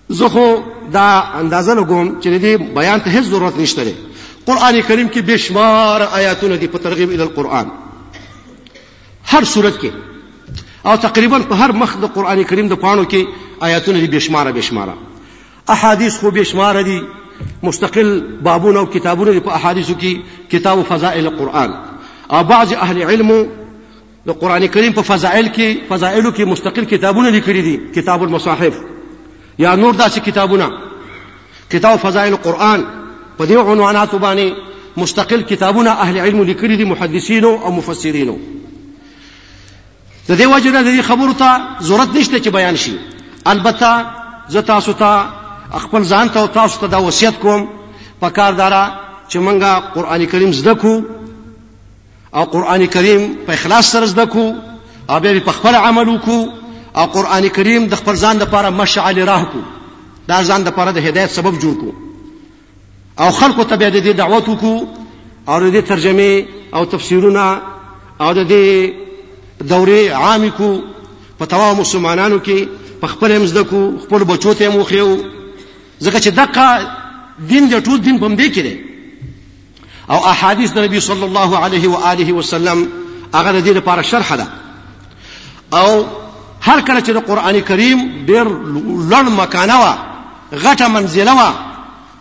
زه 0.10 0.30
خو 0.30 0.48
دا 0.98 1.08
اندازه 1.42 1.76
لګوم 1.80 2.16
چې 2.22 2.28
دې 2.42 2.58
بیان 2.80 3.00
ته 3.02 3.12
هیڅ 3.16 3.24
ضرورت 3.34 3.58
نشته 3.58 3.84
لري 3.84 3.96
قران 4.46 4.82
کریم 4.88 5.08
کې 5.08 5.18
بشمار 5.28 6.02
آیاتونه 6.20 6.56
دي 6.58 6.68
په 6.68 6.78
ترغیب 6.78 7.10
ال 7.10 7.22
القرآن 7.22 7.68
هر 9.32 9.44
صورت 9.54 9.78
کې 9.84 9.92
او 10.86 10.96
تقریبا 10.98 11.40
په 11.40 11.56
هر 11.56 11.72
مخ 11.72 11.98
د 12.02 12.06
قران 12.16 12.44
کریم 12.44 12.68
د 12.68 12.74
پانو 12.86 13.04
کې 13.10 13.26
آیاتونه 13.68 14.00
دي 14.00 14.08
بشمار 14.18 14.52
بشمار 14.52 14.94
احادیث 15.76 16.20
خو 16.20 16.32
بشمار 16.32 16.82
دي 16.88 17.02
مستقل 17.64 18.22
بابونه 18.44 18.80
او 18.80 18.86
کتابونه 18.86 19.40
په 19.40 19.52
احادیثو 19.56 19.94
کې 20.02 20.52
کتاب 20.56 20.84
فضائل 20.84 21.26
القرآن 21.28 21.74
او 22.32 22.44
بعض 22.44 22.74
اهل 22.74 23.02
علم 23.04 23.32
د 24.28 24.32
قران 24.32 24.68
کریم 24.68 24.94
په 24.94 25.02
فضائل 25.02 25.48
کې 25.54 25.78
فضائلو 25.90 26.32
کې 26.36 26.42
مستقل 26.56 26.86
کتابونه 26.86 27.30
لیکلي 27.30 27.62
دي 27.62 27.76
کتاب 27.96 28.24
المصاحف 28.24 28.80
یا 29.60 29.76
نور 29.76 29.94
داسې 29.98 30.20
کتابونه 30.20 30.70
کتاب 31.72 32.00
فضائل 32.00 32.32
القرآن 32.34 32.84
په 33.40 33.46
دې 33.46 33.52
عنواناتو 33.68 34.20
باندې 34.26 34.98
مستقل 34.98 35.42
کتابونه 35.42 35.90
اهل 36.08 36.18
علم 36.18 36.44
لیکلي 36.44 36.76
دي 36.76 36.86
محدثینو 36.96 37.50
او 37.64 37.72
مفسرینو 37.78 38.38
د 40.30 40.38
دې 40.38 40.42
وجه 40.42 40.72
نه 40.72 40.82
د 40.84 40.98
دې 40.98 41.02
خبرو 41.12 41.34
ته 41.34 41.82
ضرورت 41.90 42.16
نشته 42.16 42.38
چې 42.42 42.48
بیان 42.60 42.76
شي 42.76 42.96
البته 43.48 44.06
زه 44.50 44.62
تاسو 44.62 44.92
ته 45.04 45.16
خپل 45.82 46.02
ځان 46.12 46.26
ته 46.34 46.40
او 46.40 46.48
تاسو 46.58 46.80
ته 46.82 46.88
دا 46.88 46.98
وصیت 47.08 47.40
کوم 47.42 47.66
په 48.22 48.30
کاردارا 48.30 48.84
چې 49.32 49.38
مونږه 49.40 49.70
قران 49.94 50.26
کریم 50.26 50.52
زده 50.54 50.76
کو 50.76 50.94
او 52.36 52.44
قران 52.46 52.86
کریم 52.86 53.22
په 53.46 53.54
اخلاص 53.54 53.86
سره 53.92 54.06
زده 54.06 54.26
کو 54.26 54.54
او 55.10 55.20
به 55.20 55.40
په 55.40 55.52
خپل 55.52 55.76
عمل 55.76 56.08
وکړو 56.10 56.42
او 56.98 57.06
قران 57.06 57.48
کریم 57.50 57.88
د 57.88 57.96
خپل 57.96 58.16
ځان 58.16 58.36
لپاره 58.44 58.70
مشعل 58.70 59.20
راه 59.32 59.44
کو 59.52 59.60
دا 60.28 60.44
ځان 60.44 60.62
لپاره 60.70 60.92
د 60.92 60.98
هدایت 61.08 61.32
سبب 61.32 61.60
جوړ 61.64 61.76
کو 61.82 61.92
او 63.22 63.32
خلکو 63.32 63.64
ته 63.64 63.76
به 63.78 63.90
د 63.90 64.18
دعوت 64.22 64.46
وکړو 64.50 64.86
او 65.48 65.60
د 65.70 65.82
ترجمه 65.82 66.46
او 66.74 66.86
تفسیرونه 66.86 67.46
او 68.22 68.34
د 68.34 68.42
دې 68.52 68.68
دورې 69.72 70.02
عامې 70.24 70.52
کو 70.58 70.80
په 71.40 71.46
تمام 71.46 71.76
مسلمانانو 71.78 72.38
کې 72.46 72.68
په 73.02 73.08
خپل 73.14 73.32
هم 73.32 73.46
زده 73.46 73.64
کو 73.72 73.80
خپل 74.06 74.24
بچو 74.32 74.54
ته 74.54 74.70
مو 74.72 74.84
خيو 74.90 75.16
ځکه 76.02 76.20
چې 76.20 76.30
دغه 76.32 76.68
دین 77.50 77.64
د 77.70 77.80
ټول 77.86 78.02
دین 78.02 78.20
په 78.20 78.28
دې 78.40 78.48
کې 78.56 78.62
دی 78.68 78.76
او 80.10 80.20
احادیث 80.34 80.72
د 80.74 80.78
نبی 80.86 81.00
صلی 81.00 81.24
الله 81.24 81.52
علیه 81.64 81.88
و 81.90 81.96
آله 81.98 82.34
وسلم 82.34 82.88
هغه 83.34 83.52
د 83.52 83.66
دې 83.68 83.74
لپاره 83.80 84.02
شرح 84.02 84.36
ده 84.36 84.48
او 85.74 86.06
هر 86.68 86.80
کله 86.88 87.00
چې 87.02 87.12
د 87.14 87.18
قران 87.30 87.60
کریم 87.62 88.26
ډیر 88.26 88.46
لړ 89.12 89.24
مکانه 89.42 89.76
وا 89.80 89.94
غټه 90.54 90.88
منزله 90.88 91.34
وا 91.36 91.52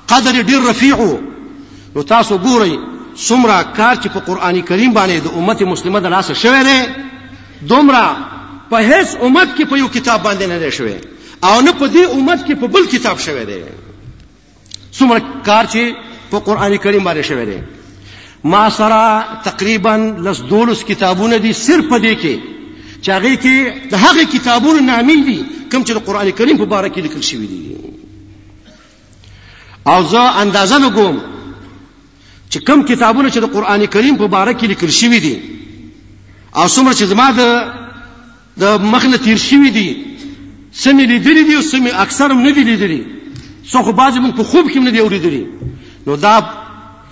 قدر 0.08 0.34
ډیر 0.42 0.60
رفیع 0.70 0.98
نو 1.94 2.02
تاسو 2.02 2.38
ګورئ 2.38 2.72
څومره 3.28 3.56
کار 3.76 3.94
چې 4.02 4.08
په 4.14 4.20
قران 4.28 4.60
کریم 4.62 4.94
باندې 4.94 5.16
د 5.22 5.28
امت 5.38 5.62
مسلمه 5.62 6.00
د 6.00 6.06
لاسه 6.14 6.34
شوی 6.34 6.62
دی 6.68 6.78
دومره 7.72 8.04
په 8.70 8.78
هیڅ 8.90 9.08
امت 9.24 9.48
کې 9.58 9.64
په 9.66 9.76
یو 9.78 9.88
کتاب 9.88 10.22
باندې 10.22 10.42
نه 10.52 10.58
دی 10.58 10.70
شوی 10.70 10.94
او 11.48 11.56
نه 11.66 11.72
په 11.80 11.86
دې 11.94 12.04
امت 12.16 12.40
کې 12.46 12.54
په 12.60 12.66
بل 12.74 12.84
کتاب 12.94 13.16
شوه 13.26 13.42
دی 13.50 13.60
څومره 14.98 15.20
کار 15.48 15.64
چې 15.72 15.82
په 16.30 16.38
قران 16.46 16.72
کریم 16.84 17.02
باندې 17.04 17.22
شوه 17.30 17.44
دی 17.50 17.58
ما 18.52 18.62
سره 18.78 19.00
تقریبا 19.48 19.94
لس 20.26 20.38
دولس 20.52 20.80
کتابونه 20.90 21.36
دي 21.44 21.52
صرف 21.66 21.84
په 21.92 21.98
دې 22.04 22.12
کې 22.22 22.34
چې 23.04 23.08
هغه 23.16 23.34
کې 23.42 23.56
د 23.92 23.94
هغه 24.04 24.24
کتابونو 24.34 24.78
نامې 24.90 25.16
دي 25.28 25.38
کوم 25.72 25.82
چې 25.84 25.92
د 25.94 25.98
قران 26.06 26.30
کریم 26.38 26.56
په 26.62 26.66
باره 26.72 26.88
کې 26.88 27.00
لیکل 27.06 27.22
شوی 27.30 27.46
دي 27.52 27.60
او 29.92 29.98
زه 30.12 30.22
اندازه 30.42 30.76
وګوم 30.78 31.16
چې 32.50 32.58
کوم 32.66 32.80
کتابونه 32.90 33.28
چې 33.30 33.38
د 33.40 33.44
قران 33.54 33.86
کریم 33.94 34.14
په 34.22 34.26
باره 34.34 34.52
کې 34.52 34.64
لیکل 34.72 34.90
شوی 35.00 35.20
دي 35.26 35.36
او 36.58 36.66
څومره 36.74 36.94
چې 36.98 37.04
زما 37.12 37.26
د 37.38 37.42
د 38.62 38.64
مخنه 38.92 39.16
تیر 39.24 39.38
شوی 39.48 39.70
دي 39.76 39.88
سمې 40.80 41.04
لیدلې 41.12 41.42
دي 41.46 41.54
او 41.56 41.62
سمې 41.72 41.90
اکثر 42.04 42.28
هم 42.32 42.40
نه 42.46 42.50
دي 42.56 42.62
لیدلې 42.64 43.00
څو 43.72 43.82
خو 43.84 43.92
بعضې 44.00 44.18
موږ 44.24 44.32
په 44.38 44.44
خوب 44.50 44.64
کې 44.70 44.78
هم 44.78 44.84
نه 44.86 44.90
دي 44.94 45.00
اورېدلې 45.00 45.44
نو 46.06 46.16
دا 46.16 46.34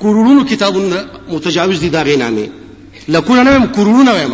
کروڑونو 0.02 0.44
کتابونه 0.52 0.96
متجاوز 1.32 1.78
دي 1.80 1.88
دا 1.88 2.02
غې 2.08 2.16
نامې 2.16 2.46
لکونه 3.14 3.42
نه 3.42 3.50
وایم 3.50 3.66
کروڑونه 3.76 4.10
وایم 4.12 4.32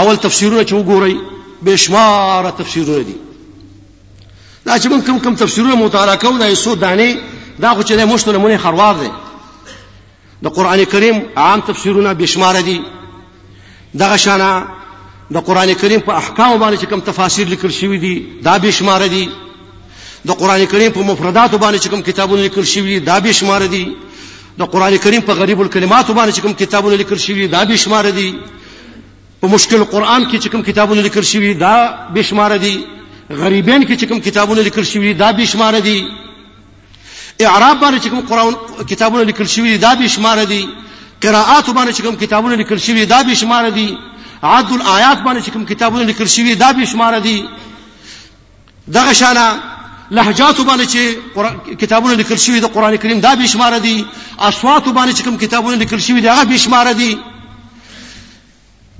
اول 0.00 0.16
تفسیرونه 0.16 0.62
چې 0.68 0.72
وګورئ 0.74 1.14
بشماره 1.64 2.50
تفسیرونه 2.60 3.02
دي 3.08 3.16
دا 4.66 4.78
چې 4.78 4.86
موږ 4.90 5.00
کوم 5.06 5.18
کوم 5.24 5.34
تفسیرونه 5.42 5.74
مطالعه 5.76 6.16
کوو 6.16 6.38
دا 6.42 6.46
یې 6.52 6.56
څو 6.64 6.74
دانې 6.84 7.10
دا 7.62 7.74
خو 7.74 7.82
چې 7.88 7.92
دی 7.96 8.04
موږ 8.10 8.20
ته 8.24 8.32
نمونې 8.36 8.58
خروار 8.62 8.94
دی 9.02 9.10
د 10.44 10.48
قران 10.54 10.84
کریم 10.92 11.16
عام 11.36 11.60
تفسیرونه 11.60 12.12
بشماره 12.14 12.60
دي 12.68 12.80
دغه 14.02 14.16
شانه 14.24 14.50
د 15.36 15.38
قران 15.48 15.70
کریم 15.80 16.00
په 16.06 16.12
احکام 16.22 16.50
باندې 16.62 16.86
کوم 16.90 17.00
تفاسیر 17.10 17.46
لیکل 17.54 17.70
شوی 17.78 17.98
دي 18.04 18.14
دا 18.46 18.54
به 18.62 18.70
شمار 18.78 19.02
دي 19.14 19.24
د 20.28 20.32
قران 20.40 20.64
کریم 20.72 20.90
په 20.96 21.02
مفردات 21.10 21.54
باندې 21.64 21.88
کوم 21.92 22.02
کتابونه 22.08 22.40
لیکل 22.48 22.64
شوی 22.72 22.88
دي 22.94 22.98
دا 23.10 23.16
به 23.26 23.32
شمار 23.40 23.66
دي 23.74 23.84
د 24.60 24.72
قران 24.72 24.96
کریم 25.04 25.20
په 25.28 25.34
غریب 25.42 25.60
الکلمات 25.64 26.06
باندې 26.06 26.40
کوم 26.46 26.54
کتابونه 26.64 26.96
لیکل 27.02 27.18
شوی 27.26 27.46
دا 27.54 27.62
به 27.70 27.76
شمار 27.84 28.10
دي 28.18 28.26
په 29.40 29.48
مشکل 29.54 29.84
قران 29.94 30.28
کې 30.32 30.48
کوم 30.56 30.62
کتابونه 30.68 31.02
لیکل 31.08 31.22
شوی 31.32 31.54
دا 31.64 31.74
به 32.14 32.22
شمار 32.30 32.56
دي 32.66 32.76
غریبین 33.42 33.82
کې 33.88 34.04
کوم 34.12 34.20
کتابونه 34.28 34.60
لیکل 34.68 34.84
شوی 34.92 35.14
دا 35.24 35.32
به 35.38 35.44
شمار 35.54 35.80
دي 35.90 35.98
اعراب 37.40 37.80
باندې 37.80 38.06
کوم 38.06 38.20
قران 38.30 38.54
کتابونه 38.94 39.24
لیکل 39.32 39.46
شوی 39.56 39.76
دا 39.86 39.94
به 40.00 40.08
شمار 40.14 40.44
دي 40.54 40.62
قراءات 41.24 41.66
باندې 41.66 42.02
کوم 42.06 42.16
کتابونه 42.24 42.56
لیکل 42.64 42.78
شوی 42.88 43.06
دا 43.16 43.22
به 43.28 43.34
شمار 43.44 43.70
دي 43.80 43.90
عدد 44.42 44.72
الآیات 44.72 45.18
باندې 45.24 45.42
چې 45.46 45.50
کوم 45.54 45.64
کتابونه 45.64 46.04
لیکل 46.04 46.26
شوي 46.26 46.54
دا 46.54 46.72
به 46.72 46.84
شمار 46.84 47.18
دي 47.18 47.44
دغه 48.96 49.12
شانه 49.12 49.60
لهجات 50.10 50.56
باندې 50.60 50.86
چې 50.92 51.76
کتابونه 51.82 52.14
لیکل 52.14 52.36
شوي 52.44 52.60
د 52.60 52.64
قران 52.74 52.96
کریم 52.96 53.20
دا 53.20 53.34
به 53.34 53.46
شمار 53.46 53.78
دي 53.78 54.04
اصوات 54.38 54.84
باندې 54.84 55.16
چې 55.18 55.22
کوم 55.24 55.36
کتابونه 55.38 55.76
لیکل 55.76 55.98
شوي 56.06 56.20
دا 56.20 56.44
به 56.44 56.56
شمار 56.56 56.92
دي 56.92 57.18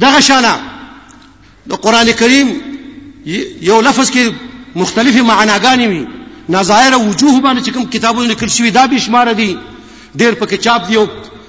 دغه 0.05 0.21
شانه 0.21 0.53
د 1.71 1.75
قران 1.75 2.13
کریم 2.21 2.57
یو 3.61 3.81
لفظ 3.81 4.11
کې 4.11 4.33
مختلفه 4.83 5.23
معناګانې 5.31 5.87
وي 5.93 6.03
نظائر 6.57 6.95
وجوه 6.99 7.41
باندې 7.43 7.67
چې 7.67 7.71
کوم 7.75 7.91
کتابونه 7.97 8.29
لیکل 8.29 8.49
شوي 8.59 8.71
دا 8.71 8.87
به 8.87 8.99
شمار 8.99 9.33
دي 9.33 9.51
ډېر 10.19 10.33
پکې 10.43 10.55
چاپ 10.65 10.89
دی 10.89 10.97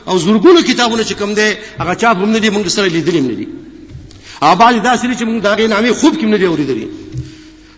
او 0.08 0.18
زورګونو 0.20 0.62
کتابونه 0.70 1.04
چې 1.04 1.14
کوم 1.20 1.34
دي 1.34 1.48
هغه 1.82 1.94
چاپ 2.02 2.18
هم 2.18 2.32
نه 2.32 2.40
دي 2.40 2.50
موږ 2.52 2.68
سره 2.70 2.88
لیدلې 2.90 3.22
نه 3.32 3.36
دي 3.42 3.48
اباج 4.42 4.76
دا 4.84 4.96
سړي 4.98 5.16
چې 5.18 5.24
موږ 5.24 5.42
دا 5.42 5.54
غي 5.56 5.68
نامې 5.68 5.92
خوب 5.94 6.18
کې 6.18 6.24
نه 6.26 6.38
دی 6.38 6.46
اوریدلې 6.46 6.88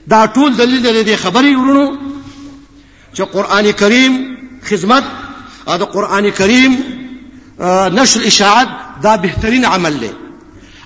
دا 0.08 0.25
ټول 0.28 0.58
دلیل 0.58 1.04
دی 1.06 1.16
خبرې 1.18 1.56
ورونو 1.60 1.98
چې 3.14 3.22
قران 3.22 3.72
کریم 3.72 4.38
خدمت 4.70 5.04
دا 5.68 5.78
قران 5.86 6.30
کریم 6.32 6.78
نشر 8.00 8.22
اشاعت 8.25 8.68
دا 9.04 9.16
بهترین 9.18 9.66
عمل 9.66 9.98
دی 9.98 10.10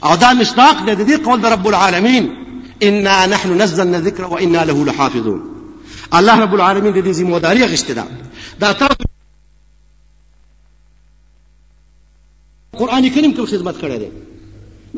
او 0.03 0.15
دا 0.15 0.33
مصداق 0.33 0.85
دی 0.85 0.95
د 1.03 1.07
دې 1.07 1.25
قول 1.25 1.41
د 1.41 1.45
رب 1.45 1.67
العالمین 1.67 2.29
انا 2.83 3.25
نحن 3.25 3.61
نزلنا 3.61 3.97
الذکر 3.97 4.23
وانا 4.25 4.63
له 4.65 4.85
لحافظون 4.85 5.49
الله 6.13 6.39
رب 6.39 6.53
العالمین 6.55 6.93
د 6.93 7.03
دې 7.07 7.11
ذمہ 7.15 7.39
داری 7.39 7.63
غشته 7.63 7.93
دا 7.93 8.05
دا 8.59 8.73
تاسو 8.73 8.93
قران 12.73 13.09
کریم 13.09 13.31
کوم 13.33 13.45
خدمت 13.45 13.79
کړی 13.81 13.99
دی 14.01 14.07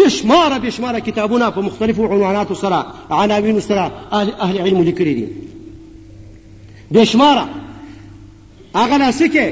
بشماره 0.06 0.60
بشماره 0.60 1.00
کتابونه 1.02 1.50
په 1.52 1.62
مختلفو 1.62 2.06
عنواناتو 2.06 2.56
سره 2.56 2.86
عناوینو 3.12 3.60
سره 3.60 3.92
اهل 4.46 4.58
علم 4.66 4.82
لیکلي 4.82 5.14
دي 5.14 5.28
بشماره 6.94 7.46
هغه 8.76 8.98
ناسکه 8.98 9.46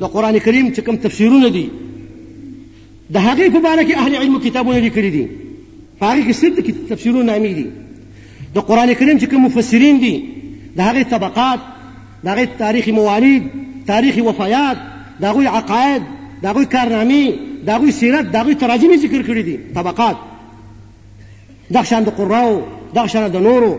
د 0.00 0.04
قران 0.14 0.38
کریم 0.46 0.72
چې 0.74 0.80
کوم 0.86 0.96
تفسیرونه 0.96 1.48
دي 1.56 1.66
د 3.14 3.16
هغې 3.16 3.50
په 3.54 3.60
باره 3.66 3.82
کې 3.84 3.96
اهل 3.98 4.14
علم 4.22 4.40
کتابونه 4.46 4.78
لیکلي 4.86 5.10
دي 5.16 5.28
په 6.00 6.04
هغې 6.10 6.22
کې 6.28 6.32
ست 6.40 6.60
تفسیرونه 6.94 7.22
نامې 7.32 7.52
دي 7.58 7.66
د 8.56 8.68
قران 8.68 8.94
کریم 8.94 9.18
چې 9.18 9.24
کوم 9.30 9.40
مفسرین 9.48 10.00
دي 10.04 10.14
د 10.76 10.80
هغې 10.80 11.04
طبقات 11.14 11.60
د 12.24 12.26
هغې 12.28 12.48
تاریخي 12.58 12.92
موالید 13.00 13.42
تاریخي 13.92 14.20
وفایات 14.28 14.78
د 15.20 15.24
هغوی 15.30 15.46
عقاید 15.60 16.02
د 16.42 16.46
هغوی 16.50 16.64
کارنامې 16.76 17.54
د 17.66 17.70
هغوی 17.70 17.92
سیرت 18.00 18.26
د 18.32 18.36
هغوی 18.42 18.54
تراجمې 18.62 18.96
ذکر 19.04 19.20
کړي 19.28 19.42
دي 19.48 19.56
طبقات 19.74 20.16
دغشان 21.74 22.02
د 22.08 22.10
قراو 22.18 22.52
دغشان 22.96 23.28
د 23.36 23.44
نورو 23.46 23.70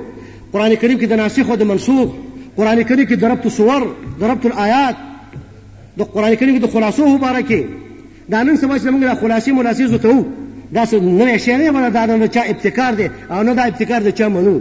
قرآن 0.54 0.76
کریم 0.82 0.98
کې 1.00 1.06
د 1.10 1.14
ناسخ 1.22 1.50
او 1.50 1.56
د 1.62 1.70
منسوخ 1.72 2.10
قرآن 2.58 2.84
کریم 2.90 3.06
کې 3.10 3.16
د 3.16 3.24
ربط 3.32 3.48
سور 3.58 3.88
د 4.20 4.24
ربط 4.32 4.46
الآیات 4.50 4.96
د 6.00 6.10
قرآن 6.14 6.36
کریم 6.36 6.56
کې 6.58 6.64
د 6.66 6.74
خلاصو 6.74 7.06
مبارکې 7.18 7.64
دا 8.32 8.44
نن 8.48 8.58
سبا 8.58 8.78
چې 8.78 8.88
موږ 8.94 9.02
د 9.02 9.16
خلاصې 9.22 9.50
ملاسې 9.50 9.84
زوتو 9.94 10.24
دا 10.76 10.86
څه 10.86 10.96
نوې 10.96 11.38
شی 11.46 11.58
نه 11.58 11.72
بل 11.72 11.90
دا 11.90 12.06
د 12.12 12.28
چا 12.36 12.42
ابتکار 12.54 12.94
دی 13.00 13.08
او 13.34 13.44
نه 13.50 13.54
دا 13.60 13.64
ابتکار 13.72 14.02
د 14.08 14.18
چا 14.20 14.28
منو 14.36 14.56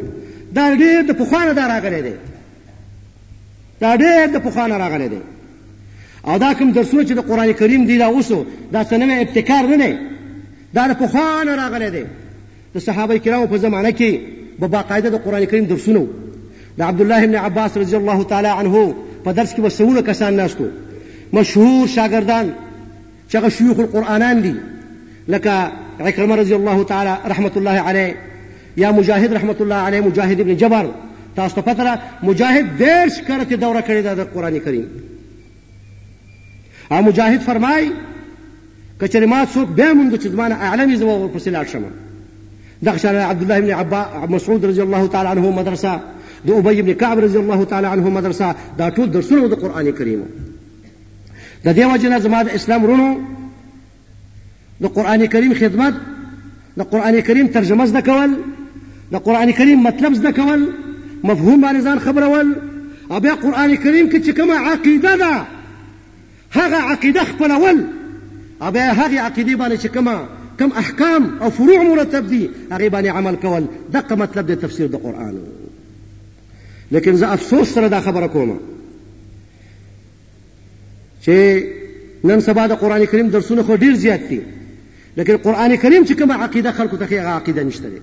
دا 0.56 0.64
ډېر 0.76 1.00
د 1.09 1.18
پخوانه 1.21 1.52
دا 1.59 1.64
راغلی 1.73 2.02
دی 2.06 2.14
دا 3.80 3.90
ډېر 3.97 4.26
د 4.35 4.45
پخوانه 4.45 4.76
راغلی 4.83 5.09
دی 5.14 5.21
او 6.30 6.37
دا 6.38 6.52
کوم 6.54 6.71
درسونه 6.73 7.04
چې 7.09 7.14
د 7.16 7.21
قران 7.28 7.52
کریم 7.52 7.85
دی 7.87 7.99
دا 7.99 8.06
اوسو 8.06 8.45
دا 8.73 8.80
څنګه 8.90 9.12
ابتکار 9.23 9.64
نه 9.73 9.76
دی 9.85 9.92
دا 10.76 10.87
د 10.90 10.99
پخوانه 11.02 11.52
راغلی 11.62 11.90
دی 11.97 12.04
د 12.75 12.78
صحابه 12.87 13.18
کرامو 13.25 13.47
په 13.52 13.56
زمانه 13.64 13.90
کې 13.99 14.11
په 14.61 14.66
باقاعده 14.75 15.11
د 15.11 15.16
قران 15.25 15.45
کریم 15.50 15.64
درسونه 15.73 16.02
د 16.78 16.83
عبد 16.90 17.00
الله 17.02 17.23
ابن 17.26 17.35
عباس 17.47 17.76
رضی 17.83 17.97
الله 18.00 18.24
تعالی 18.31 18.48
عنه 18.61 18.74
په 19.24 19.33
درس 19.38 19.55
کې 19.55 19.61
وسونه 19.62 20.03
کسان 20.11 20.35
ناشتو 20.40 20.64
مشهور 21.38 21.83
شاګردان 21.96 22.46
چې 23.31 23.37
هغه 23.38 23.48
شيوخ 23.59 23.79
القرآنان 23.83 24.42
دي 24.42 24.55
لکه 25.29 25.72
عکرمه 26.00 26.37
رضی 26.44 26.55
الله 26.61 26.85
تعالی 26.92 27.14
رحمت 27.33 27.57
الله 27.57 27.81
علیه 27.90 28.14
یا 28.77 28.92
مجاهد 28.92 29.33
رحمت 29.33 29.61
الله 29.62 29.74
علیه 29.88 30.00
مجاهد 30.00 30.40
ابن 30.40 30.57
جبر 30.62 30.87
تاسو 31.37 31.55
ته 31.57 31.61
پته 31.74 31.98
مجاهد 32.22 32.64
ډېر 32.79 33.12
شکرته 33.18 33.57
دوره 33.57 33.81
کړې 33.81 34.05
ده 34.09 34.14
د 34.14 34.20
قران 34.35 34.59
کریم 34.66 34.87
او 36.90 37.03
مجاهد 37.03 37.40
فرمای 37.40 37.90
کچری 39.01 39.27
ما 39.27 39.44
څوک 39.44 39.68
بیا 39.77 39.92
مونږ 39.94 40.16
چې 40.22 40.29
زمانه 40.29 40.55
اعلمي 40.55 40.96
زما 40.96 41.14
ورپسې 41.18 41.46
لاړ 41.49 41.66
شم 41.72 41.85
دغه 42.83 42.96
شان 42.99 43.16
عبد 43.16 43.42
الله 43.42 43.61
بن 43.61 43.70
عبا 43.70 44.27
مسعود 44.29 44.64
رضی 44.64 44.81
الله 44.83 45.07
تعالی 45.09 45.29
عنه 45.29 45.51
مدرسه 45.51 46.01
د 46.46 46.51
ابي 46.51 46.83
بن 46.83 46.92
كعب 46.92 47.18
رضی 47.18 47.38
الله 47.38 47.64
تعالی 47.64 47.87
عنه 47.87 48.11
مدرسه 48.11 48.55
دا 48.79 48.90
ټول 48.90 49.09
درسونه 49.16 49.49
د 49.49 49.55
قران 49.55 49.90
کریم 49.92 50.22
د 51.64 51.77
دې 51.77 51.94
وجنه 51.94 52.18
زما 52.18 52.42
د 52.42 52.49
اسلام 52.59 52.85
رونو 52.87 53.11
د 54.83 54.87
قران 54.87 55.27
کریم 55.27 55.55
خدمت 55.55 55.94
د 56.79 56.83
قران 56.83 57.20
کریم 57.20 57.46
ترجمه 57.59 57.87
زده 57.92 58.01
کول 58.01 58.37
د 59.12 59.16
قران 59.29 59.53
کریم 59.59 59.81
مطلب 59.88 60.14
زده 60.14 60.33
کول 60.33 60.64
مفهوم 61.25 61.61
باندې 61.68 61.85
ځان 61.87 61.99
خبرول 62.07 62.55
او 63.11 63.20
بیا 63.20 63.35
قران 63.35 63.77
کریم 63.77 64.11
کې 64.11 64.27
چې 64.27 64.37
کومه 64.40 64.59
عقیده 64.70 65.16
ده 65.16 65.56
هغه 66.57 66.77
عقیده 66.92 67.21
خپلول 67.25 67.85
او 68.62 68.71
بیا 68.71 68.92
هغې 68.95 69.19
عقیدې 69.19 69.57
باندې 69.61 69.77
چې 69.83 69.87
کومه 69.88 70.16
کم 70.59 70.69
احکام 70.77 71.38
او 71.42 71.51
فروع 71.51 71.83
مرتب 71.85 72.27
دي 72.29 72.51
هغې 72.71 72.88
باندې 72.92 73.07
عمل 73.09 73.37
کول 73.37 73.64
دغه 73.92 74.14
مطلب 74.14 74.47
د 74.51 74.55
تفسیر 74.61 74.87
د 74.87 74.95
قرآن 74.97 75.35
لیکن 76.90 77.16
زه 77.16 77.33
افسوس 77.33 77.69
سره 77.75 77.88
دا 77.88 78.01
خبره 78.01 78.27
کوم 78.27 78.55
چې 81.23 81.35
نن 82.31 82.40
سبا 82.47 82.66
د 82.66 82.73
قرآن 82.85 83.05
کریم 83.07 83.29
درسونه 83.37 83.62
خو 83.62 83.75
ډیر 83.85 83.95
زیات 84.05 84.21
دي 84.31 84.40
لیکن 85.16 85.37
قرآن 85.37 85.77
کریم 85.77 86.07
چې 86.07 86.12
کومه 86.19 86.35
عقیده 86.45 86.73
خلکو 86.73 86.97
ته 86.97 87.07
ښیي 87.07 87.12
هغه 87.25 87.29
عقیده 87.42 87.64
نشته 87.64 87.88
دی 87.88 88.01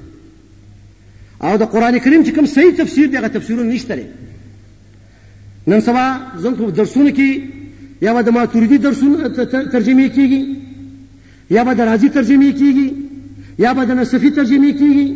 او 1.41 1.55
د 1.63 1.73
قرآن 1.73 1.97
کریم 1.99 2.23
چې 2.23 2.29
کوم 2.35 2.45
صحیح 2.53 2.71
تفسیر 2.83 3.07
دی 3.09 3.17
هغه 3.21 3.27
تفسیرونه 3.39 3.73
نشته 3.73 3.95
دی 3.95 4.05
نن 5.67 5.79
سبا 5.81 6.07
زموږ 6.43 6.61
په 6.61 6.71
درسونو 6.83 7.11
کې 7.17 7.59
یا 8.05 8.13
به 8.13 8.21
د 8.21 8.29
ماتوریدي 8.37 8.77
درسونه 8.85 9.17
ترجمه 9.75 10.05
کیږي 10.15 10.41
یا 11.55 11.63
به 11.63 11.73
د 11.73 11.81
رازي 11.89 12.09
ترجمه 12.17 12.51
کیږي 12.59 12.87
یا 13.63 13.73
به 13.73 13.83
د 13.85 13.91
نصفي 13.99 14.29
ترجمه 14.39 14.71
کیږي 14.79 15.07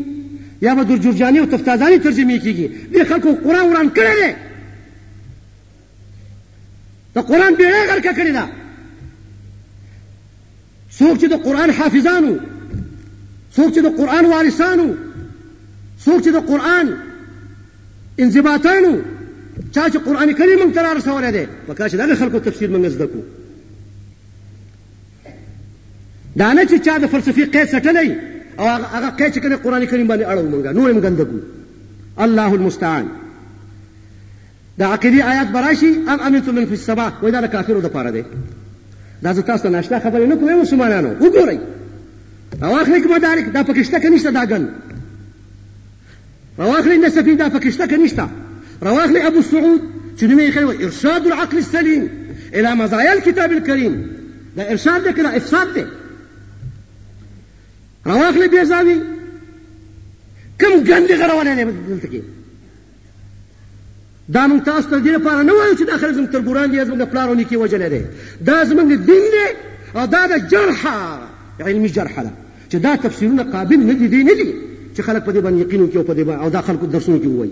یا 0.65 0.71
به 0.75 0.83
د 0.89 1.01
جرجاني 1.03 1.39
او 1.39 1.45
تفتازاني 1.53 1.97
ترجمه 2.05 2.37
کیږي 2.45 2.65
دې 2.91 3.03
خلکو 3.09 3.29
قرآن 3.45 3.65
وران 3.69 3.87
کړی 3.97 4.13
دی 4.21 4.29
د 7.15 7.17
قرآن 7.29 7.51
بېړۍ 7.59 7.81
غرقه 7.89 8.13
کړې 8.19 8.31
ده 8.37 8.45
څوک 10.97 11.15
چې 11.21 11.27
د 11.33 11.35
قرآن 11.47 11.69
حافظانو 11.79 12.33
څوک 13.55 13.69
چې 13.75 13.81
د 13.87 13.89
قرآن 13.99 14.25
وارثانو 14.33 14.89
څوک 16.05 16.19
چې 16.25 16.31
د 16.37 16.39
قرآن 16.51 16.85
انضباطانو 18.23 18.93
چا 19.71 19.89
چې 19.89 19.97
قران 20.05 20.33
کریم 20.33 20.59
موږ 20.59 20.73
ترار 20.73 20.99
سوال 21.03 21.31
دی 21.33 21.43
پکې 21.67 21.89
چې 21.89 21.97
دغه 22.01 22.15
خلکو 22.23 22.39
تفسیر 22.49 22.69
موږ 22.69 22.87
زده 22.87 23.07
کو 23.13 23.21
دا 26.41 26.49
نه 26.53 26.65
چې 26.65 26.85
چا 26.85 26.97
د 27.03 27.11
فلسفي 27.13 27.45
قید 27.45 27.67
سټلې 27.67 28.11
او 28.59 28.67
هغه 28.67 29.09
قید 29.09 29.33
چې 29.33 29.37
کله 29.37 29.55
قران 29.65 29.85
کریم 29.85 30.07
باندې 30.07 30.25
اړو 30.33 30.43
موږ 30.51 30.77
نو 30.79 30.87
موږ 30.93 31.03
غنده 31.03 31.25
کو 31.25 31.39
الله 32.27 32.53
المستعان 32.59 33.07
دا 34.79 34.93
عقیدی 34.93 35.21
آیات 35.33 35.47
براشي 35.57 35.93
ام 36.07 36.19
امنتم 36.19 36.55
من 36.55 36.65
فی 36.71 36.79
السبع 36.79 37.09
وای 37.21 37.31
دا 37.35 37.47
کافرو 37.53 37.81
د 37.85 37.95
پاره 37.97 38.11
دی 38.17 38.23
دا 39.27 39.33
زه 39.37 39.41
تاسو 39.51 39.69
نه 39.69 39.81
شته 39.81 39.99
خبرې 39.99 40.29
نه 40.33 40.35
کوم 40.35 40.61
مسلمانانو 40.61 41.13
وګورئ 41.19 41.57
او 42.63 42.75
اخلي 42.81 42.99
کوم 43.05 43.11
مدارک 43.15 43.45
دا 43.53 43.63
پکې 43.63 43.85
شته 43.85 43.99
کنيشته 43.99 44.31
دا 44.31 44.45
ګن 44.45 44.63
او 46.59 46.75
اخلي 46.81 46.97
نسبی 47.05 47.35
دا 47.35 47.49
پکې 47.49 47.67
شته 47.73 47.87
کنيشته 47.95 48.27
رواه 48.83 49.27
أبو 49.27 49.39
السعود 49.39 49.81
شنو 50.21 50.51
خيوة 50.51 50.73
إرشاد 50.83 51.25
العقل 51.25 51.57
السليم 51.57 52.09
إلى 52.53 52.75
مزايا 52.75 53.13
الكتاب 53.13 53.51
الكريم 53.51 54.13
لا 54.57 54.71
إرشاد 54.71 55.03
ده 55.03 55.21
لا 55.23 55.37
إفساد 55.37 55.73
ده 55.73 55.87
رواه 58.07 58.47
بيزاوي 58.47 58.95
كم 60.59 60.69
قندي 60.93 61.15
غروانه 61.15 61.53
نه 61.63 61.73
دلته 61.89 62.23
دا 64.29 64.47
من 64.47 64.63
تاسو 64.63 64.89
ته 64.89 64.99
دې 65.05 65.09
لپاره 65.17 65.41
نه 65.43 65.53
وایو 65.53 65.75
چې 65.77 65.83
دا 65.87 65.97
خلک 65.97 66.15
زموږ 66.15 66.33
تر 66.33 66.41
ګوران 66.41 66.67
دي 66.71 66.85
زموږ 66.85 67.01
پلارونی 67.11 67.45
کې 67.45 67.53
وجه 67.53 67.77
نه 67.77 67.87
دی 67.87 68.01
دا 68.41 68.65
زموږ 68.65 68.93
دین 69.07 69.25
دی 69.33 69.47
او 69.95 70.05
دا 70.05 70.27
د 70.27 70.47
جرحه 70.47 71.19
علمي 71.59 71.87
جرحا 71.87 72.23
ده 72.23 72.31
چې 72.71 72.75
دا 72.75 72.95
تفسیرونه 72.95 73.43
قابل 73.43 73.79
نه 73.79 73.93
دي 73.93 74.07
دی 74.07 74.23
نه 74.23 74.33
دي 74.33 74.53
چې 74.97 75.01
خلک 75.01 75.23
په 75.23 75.31
دې 75.33 75.37
باندې 75.37 75.61
یقین 75.61 75.87
وکړي 75.87 75.97
او 75.97 76.03
په 76.03 76.13
دې 76.13 76.27
باندې 76.27 76.43
او 76.43 76.49
دا 76.49 76.61
خلکو 76.61 76.85
درسونه 76.85 77.19
کې 77.23 77.27
وایي 77.27 77.51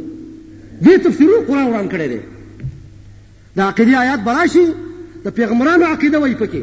دې 0.83 0.97
تفسیرو 1.03 1.41
قران 1.47 1.67
وړاندې 1.67 1.91
کړی 1.93 2.07
دی 2.13 2.19
د 3.57 3.61
عقیدې 3.61 3.93
آیات 3.95 4.19
براشي 4.23 4.65
د 5.25 5.33
پیغمبرانو 5.37 5.85
عقیده 5.85 6.17
وای 6.21 6.35
پکې 6.35 6.61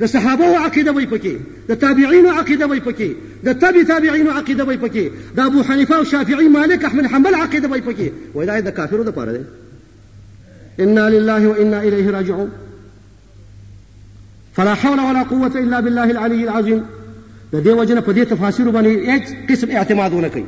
د 0.00 0.06
صحابه 0.14 0.58
عقیده 0.66 0.92
وای 0.94 1.06
پکې 1.06 1.36
د 1.70 1.80
تابعینو 1.84 2.30
عقیده 2.40 2.66
وای 2.68 2.80
پکې 2.80 3.10
د 3.44 3.52
تابع 3.64 3.82
تابعینو 3.92 4.30
عقیده 4.30 4.64
وای 4.66 4.78
پکې 4.84 5.04
د 5.38 5.40
ابو 5.48 5.62
حنیفه 5.70 5.96
او 5.96 6.04
شافعی 6.12 6.48
مالک 6.56 6.84
احمد 6.84 7.06
حنبل 7.14 7.34
عقیده 7.40 7.68
وای 7.68 7.82
پکې 7.88 8.08
وای 8.36 8.46
دا 8.46 8.60
د 8.68 8.76
کافرو 8.78 9.04
د 9.08 9.16
پاره 9.18 9.32
دی 9.38 9.44
انا 10.86 11.08
لله 11.14 11.48
وانا 11.48 11.80
اليه 11.82 12.10
راجعون 12.18 12.48
فلا 14.58 14.74
حول 14.74 15.00
ولا 15.10 15.22
قوه 15.22 15.52
الا 15.64 15.80
بالله 15.80 16.02
العلي 16.10 16.42
العظيم 16.48 16.82
د 17.52 17.62
دې 17.64 17.66
وجنه 17.80 18.00
په 18.00 18.14
دې 18.14 18.28
تفاسیر 18.34 18.70
باندې 18.74 19.12
هیڅ 19.12 19.50
قسم 19.50 19.70
اعتماد 19.76 20.12
ونه 20.12 20.28
کوي 20.36 20.44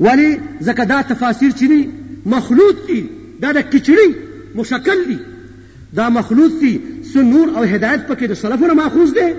ولی 0.00 0.40
ځکه 0.60 0.84
دا 0.84 1.02
تفاسیر 1.02 1.50
چینی 1.50 1.88
مخلوط 2.26 2.76
دي 2.86 3.08
دا 3.42 3.52
د 3.52 3.58
کچړي 3.70 4.08
مشکل 4.54 5.04
دي 5.08 5.18
دا 5.94 6.08
مخلوط 6.08 6.52
دي 6.60 6.80
څه 7.12 7.16
نور 7.16 7.48
او 7.56 7.64
هدایت 7.64 8.06
پکې 8.08 8.24
د 8.26 8.34
سلفونو 8.34 8.74
ماخوذ 8.74 9.10
دي 9.14 9.34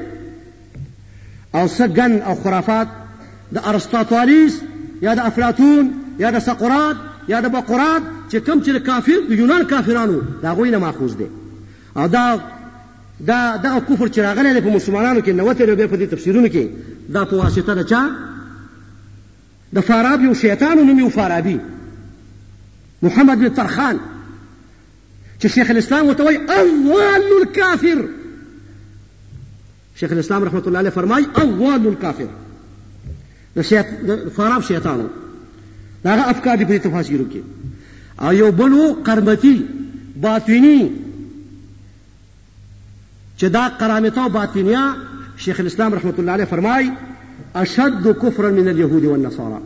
او 1.55 1.67
څه 1.67 1.87
ګن 1.97 2.21
او 2.25 2.35
خرافات 2.35 2.87
د 3.53 3.57
ارسطاطالیس 3.65 4.59
یا 5.01 5.13
د 5.15 5.19
افلاطون 5.19 5.91
یا 6.19 6.31
د 6.31 6.39
سقراط 6.39 6.95
یا 7.27 7.41
د 7.41 7.51
بقراط 7.57 8.03
چې 8.31 8.35
کم 8.37 8.61
چې 8.63 8.69
کافر 8.79 9.17
د 9.29 9.31
یونان 9.31 9.65
کافرانو 9.65 10.21
دا 10.43 10.51
غوی 10.53 10.69
نه 10.69 10.77
ماخوذ 10.77 11.15
دي 11.17 11.27
او 11.97 12.07
دا 12.07 12.37
دا 13.27 13.57
دغه 13.57 13.79
کفر 13.79 14.07
چې 14.07 14.17
راغلی 14.17 14.53
دی 14.53 14.61
په 14.61 14.69
مسلمانانو 14.77 15.19
کې 15.21 15.29
نوته 15.29 15.75
دی 15.75 15.87
په 15.87 15.97
دې 15.97 16.11
تفسیرونو 16.11 16.47
کې 16.49 16.65
دا 17.13 17.25
په 17.25 17.35
واسطه 17.35 17.73
د 17.75 17.83
چا 17.89 18.01
د 19.73 19.79
فاراب 19.79 20.21
یو 20.23 20.33
شیطان 20.33 20.85
نوم 20.87 20.99
یو 20.99 21.09
فارابي 21.15 21.59
محمد 23.01 23.37
بن 23.39 23.49
طرخان 23.55 23.97
چې 25.39 25.47
شیخ 25.55 25.69
الاسلام 25.71 26.07
ورته 26.07 26.23
وایي 26.25 26.37
اول 26.37 27.25
الكافر 27.41 28.05
شیخ 30.01 30.11
الاسلام 30.17 30.41
رحمت 30.49 30.63
الله 30.67 30.79
علیه 30.79 30.89
فرمای 30.99 31.23
اول 31.41 31.81
الكافر 31.87 32.27
د 33.57 33.59
شیط... 33.61 33.85
فاراب 34.35 34.61
شیطان 34.67 34.99
داغه 36.03 36.23
افکار 36.33 36.55
دي 36.57 36.65
په 36.65 36.75
تفاسیرو 36.87 37.25
کې 37.33 37.41
او 38.27 38.31
یو 38.33 38.49
بلو 38.61 38.83
قرمتی 39.09 39.57
باطینی 40.27 40.81
چې 43.37 43.43
دا 43.57 43.65
قرامته 43.83 44.19
او 44.23 44.29
باطینیا 44.39 44.83
شیخ 45.47 45.57
الاسلام 45.65 45.91
رحمت 45.93 46.15
الله 46.19 46.31
علیه 46.33 46.45
فرمای 46.55 46.83
أشد 47.55 48.07
كفرا 48.07 48.49
من 48.51 48.67
اليهود 48.67 49.05
والنصارى 49.05 49.59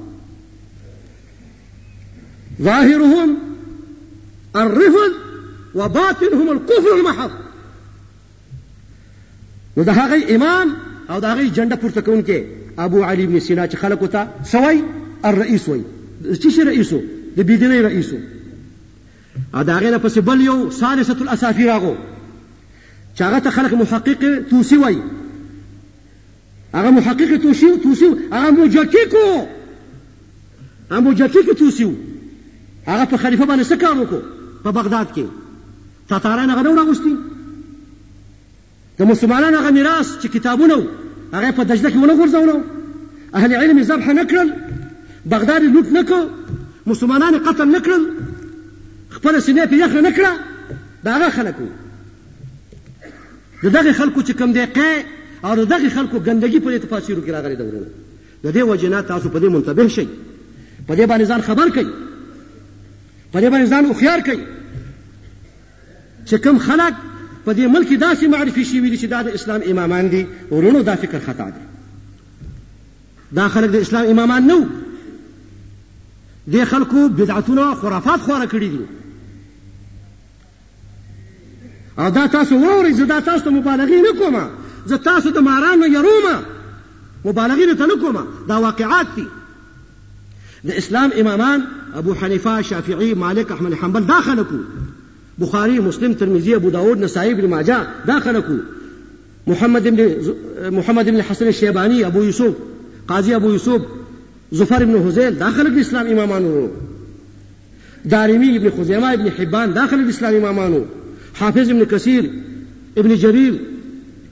ظاهرهم 2.62 3.38
الرفض 4.56 5.12
وباطنهم 5.76 6.52
الكفر 6.52 6.96
المحض 7.00 7.32
وده 9.78 10.08
د 10.18 10.32
امام 10.32 10.68
او 11.10 11.20
ده 11.20 11.34
هغه 11.34 11.44
جندة 11.48 11.76
فرتكون 11.76 12.22
كي 12.22 12.46
ابو 12.80 13.04
علي 13.04 13.26
بن 13.26 13.40
سينا 13.40 13.68
چې 13.68 14.08
تا 14.12 14.28
سوي 14.44 14.84
الرئيس 15.26 15.70
وي 15.70 15.82
تيش 16.42 16.56
شي 16.56 16.64
ده 16.64 16.74
بيدني 17.44 17.82
بيدیني 17.84 18.18
أو 19.56 19.62
ده 19.62 19.80
دغه 19.80 19.90
نه 19.90 19.98
بليو 20.22 20.70
سالسة 20.70 21.14
الأسافير 21.22 21.76
أغو 21.76 21.96
الاسافیر 23.22 23.52
خلق 23.52 23.74
محقق 23.74 24.42
توسي 24.50 24.78
وي 24.78 24.98
هغه 26.74 26.92
محقق 26.92 27.38
توسی 27.38 27.66
توسی 27.84 28.06
هغه 28.32 28.52
مجکیکو 28.52 29.46
هغه 30.92 31.00
مجکیک 31.00 31.50
توسی 31.60 31.98
هغه 32.88 33.06
په 33.06 33.18
خلیفہ 33.18 33.46
باندې 33.46 33.64
څه 33.66 33.76
کار 33.82 33.96
وکړو 34.00 34.22
په 34.64 34.72
بغداد 34.72 35.08
کې 35.16 35.26
تاتاران 36.10 36.50
هغه 36.50 36.62
نه 36.62 36.76
راغوستي 36.76 37.18
د 39.00 39.04
مسلمانانو 39.04 39.58
هغه 39.60 39.72
میراث 39.72 40.18
چې 40.22 40.26
کتابونه 40.28 40.76
وو 40.76 40.86
هغه 41.34 41.52
په 41.52 41.64
دجله 41.64 41.90
کې 41.90 41.96
ونه 41.96 42.14
غورځولو 42.20 42.58
اهل 43.36 43.56
علم 43.56 43.78
یې 43.80 43.84
ذبح 43.84 44.08
نه 44.08 44.24
کړل 44.26 44.50
بغداد 45.26 45.62
یې 45.64 45.70
لوټ 45.76 45.88
نه 45.92 46.04
کړ 46.04 46.22
مسلمانان 46.90 47.38
قتل 47.40 47.68
نه 47.68 47.80
کړل 47.80 48.04
خپله 49.16 49.40
سینې 49.40 49.66
پې 49.72 49.74
یخه 49.74 50.02
نه 50.02 50.12
کړه 50.16 50.32
د 51.04 51.08
هغه 51.16 51.30
خلک 51.30 51.56
وو 51.60 51.68
د 53.64 53.68
دغې 53.78 53.92
خلکو 53.94 54.22
چې 54.22 54.32
کوم 54.38 54.54
دی 54.54 54.66
او 55.44 55.66
دغه 55.66 55.90
خلکو 55.90 56.18
ګندګي 56.20 56.60
په 56.60 56.70
دې 56.72 56.80
تفاسیرو 56.86 57.22
کې 57.22 57.30
راغلي 57.32 57.56
ده 57.56 57.64
ورونه 57.66 57.88
د 58.44 58.48
دې 58.56 58.64
وجنه 58.70 59.02
تاسو 59.02 59.30
په 59.30 59.40
دې 59.40 59.48
منتبه 59.50 59.88
شئ 59.88 60.08
په 60.88 60.94
دې 60.96 61.04
باندې 61.10 61.26
ځان 61.26 61.42
خبر 61.48 61.68
کړئ 61.76 61.88
په 63.34 63.40
دې 63.42 63.48
باندې 63.52 63.70
ځان 63.74 63.86
هوښیار 63.86 64.20
کړئ 64.28 64.40
چې 66.28 66.36
کوم 66.44 66.58
خلک 66.60 66.94
په 67.46 67.54
دې 67.54 67.68
ملک 67.76 67.88
داسې 68.00 68.24
معرفي 68.28 68.64
شوي 68.66 68.90
دي 68.90 68.98
چې 68.98 69.06
دا 69.06 69.22
د 69.24 69.28
اسلام 69.28 69.62
امامان 69.72 70.08
دي 70.10 70.28
ورونو 70.52 70.82
دا 70.82 70.96
فکر 70.96 71.20
خطا 71.20 71.50
دی 71.50 71.64
دا 73.36 73.48
خلک 73.48 73.70
د 73.72 73.76
اسلام 73.76 74.06
امامان 74.08 74.44
نه 74.48 74.66
دې 76.52 76.64
خلکو 76.66 77.10
بدعتونه 77.10 77.74
خرافات 77.76 78.20
خوره 78.22 78.46
کړي 78.46 78.70
دي 78.76 78.86
او 82.00 82.10
دا 82.10 82.28
تاسو 82.28 82.60
واورئ 82.62 82.92
زه 82.94 83.06
دا 83.06 83.20
تاسو 83.20 83.44
ته 83.44 83.50
مبالغې 83.52 84.02
نه 84.06 84.20
کوم 84.20 84.36
زه 84.86 84.96
تاسو 84.98 85.30
د 85.30 85.40
مارانو 85.40 85.86
يروما 85.86 86.42
مبالغې 87.26 87.78
ته 87.80 87.86
نکوم 87.86 88.18
دا 88.48 88.58
واقعات 88.58 89.08
دي 89.16 89.26
د 90.64 90.72
اسلام 90.82 91.12
امامان 91.22 91.62
ابو 92.02 92.14
حنیفه 92.24 92.62
شافعی 92.62 93.14
مالک 93.14 93.52
احمد 93.52 93.74
حنبل 93.84 94.04
داخله 94.12 94.44
کو 94.44 94.56
بخاری 95.40 95.80
مسلم 95.88 96.14
ترمذی 96.14 96.54
ابو 96.56 96.70
داود 96.70 97.04
نسائی 97.04 97.32
ابن 97.32 97.50
ماجه 97.56 97.80
داخله 98.08 98.40
کو 98.50 98.58
محمد 99.48 99.88
بن 99.88 100.12
محمد 100.82 101.06
بن 101.10 101.16
الحسن 101.16 101.48
الشيباني 101.48 102.06
ابو 102.08 102.24
يوسف 102.24 102.54
قاضي 103.08 103.36
ابو 103.36 103.50
يوسف 103.52 103.82
زفر 104.62 104.86
بن 104.86 104.96
هزيل 105.08 105.40
داخل 105.40 105.62
الاسلام 105.68 106.08
امامانو 106.08 106.70
دارمي 108.06 108.56
ابن 108.58 108.70
خزيمه 108.78 109.14
ابن 109.14 109.32
حبان 109.32 109.74
داخل 109.74 110.00
الاسلام 110.00 110.36
امامانو 110.36 110.86
حافظ 111.40 111.70
ابن 111.70 111.84
كثير 111.84 112.30
ابن 112.98 113.16
جرير 113.16 113.60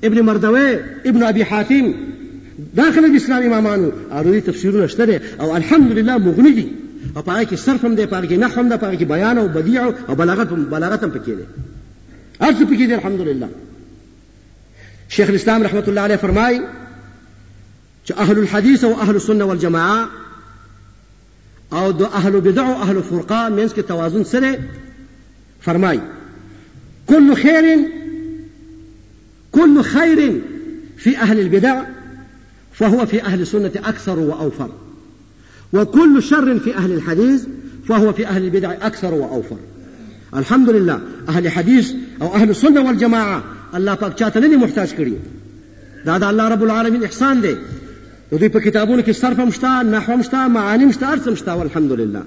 ابن 0.04 0.22
مردوي 0.22 0.76
ابن 1.06 1.24
أبي 1.24 1.46
حاتم 1.46 1.94
داخل 2.74 3.06
الإسلام 3.06 3.44
امامانو 3.44 3.92
اروي 4.12 4.42
تفسير 4.42 4.84
نشتري 4.84 5.18
دي 5.18 5.24
او 5.40 5.58
الحمدلله 5.58 6.18
مغني 6.18 6.52
دي 6.52 6.68
او 7.18 7.22
پای 7.24 7.46
کې 7.46 7.54
صرف 7.54 7.86
هم 7.86 7.96
دے 7.96 8.06
پای 8.14 8.28
کې 8.28 8.32
نحو 8.32 8.60
هم 8.62 8.70
دي 8.70 8.78
پای 8.78 8.98
کې 9.00 9.04
بیان 9.04 9.38
او 9.38 9.48
بدیع 9.48 9.84
او 10.10 10.16
بلاغت 10.16 10.48
بلاغت 10.54 11.04
هم 11.04 11.12
پکې 11.12 11.30
دي 11.30 11.46
هر 12.42 12.52
څه 12.54 12.66
پکې 12.68 12.84
دي 12.90 12.96
الحمدلله 12.96 13.50
شیخ 15.10 15.30
الاسلام 15.30 15.64
رحمت 15.64 15.88
الله 15.90 16.02
علیه 16.02 16.16
فرمای 16.16 16.62
چې 18.10 18.18
اهل 18.18 18.40
الحديث 18.40 18.84
او 18.84 19.02
اهل 19.02 19.14
السنه 19.16 19.44
والجماعه 19.46 20.08
او 21.74 21.92
دو 21.92 22.06
اهل 22.06 22.32
بدع 22.42 22.68
او 22.68 22.82
اهل 22.82 23.02
فرقه 23.04 23.50
منځ 23.68 23.72
کې 23.74 23.82
توازن 23.88 24.24
سره 24.24 24.58
فرمای 25.62 26.00
كل 27.10 27.34
خير 27.36 27.66
كل 29.52 29.82
خير 29.82 30.42
في 30.98 31.18
أهل 31.18 31.40
البدع 31.40 31.84
فهو 32.74 33.06
في 33.06 33.24
أهل 33.24 33.42
السنة 33.42 33.72
أكثر 33.86 34.20
وأوفر 34.20 34.70
وكل 35.74 36.24
شر 36.24 36.60
في 36.60 36.76
أهل 36.76 36.92
الحديث 36.92 37.46
فهو 37.88 38.14
في 38.14 38.28
أهل 38.28 38.44
البدع 38.46 38.72
أكثر 38.82 39.14
وأوفر 39.14 39.58
الحمد 40.36 40.70
لله 40.70 41.02
أهل 41.30 41.50
حديث 41.52 41.92
أو 42.22 42.36
أهل 42.36 42.50
السنة 42.50 42.82
والجماعة 42.82 43.44
الله 43.76 43.96
پاک 43.96 44.16
چاته 44.20 44.38
محتاج 44.58 44.94
كريم 44.94 45.20
دا 46.06 46.30
الله 46.30 46.48
رب 46.48 46.64
العالمین 46.64 47.04
احسان 47.04 47.42
دی 47.42 47.54
د 47.54 47.60
دوی 48.36 48.50
په 48.50 48.58
کتابونو 48.60 49.04
کې 49.04 49.12
صرف 49.12 49.40
مشتا 49.40 49.84
نحو 49.84 50.16
مشتا 50.18 50.48
معانی 50.48 50.86
مشتا 50.86 51.12
ارث 51.12 51.28
مشتا 51.28 51.54
والحمد 51.54 51.92
لله 51.92 52.24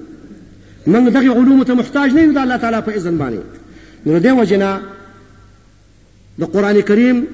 دغه 0.87 1.19
علوم 1.31 1.63
ته 1.63 1.75
محتاج 1.75 2.11
نه 2.13 2.27
دا 2.27 2.33
د 2.33 2.39
الله 2.39 2.57
تعالی 2.57 2.83
په 2.83 2.95
اذن 2.97 3.19
باندې 3.19 4.09
نو 4.09 4.19
د 4.19 4.81
د 6.43 6.47
قران 6.53 6.81
کریم 6.91 7.25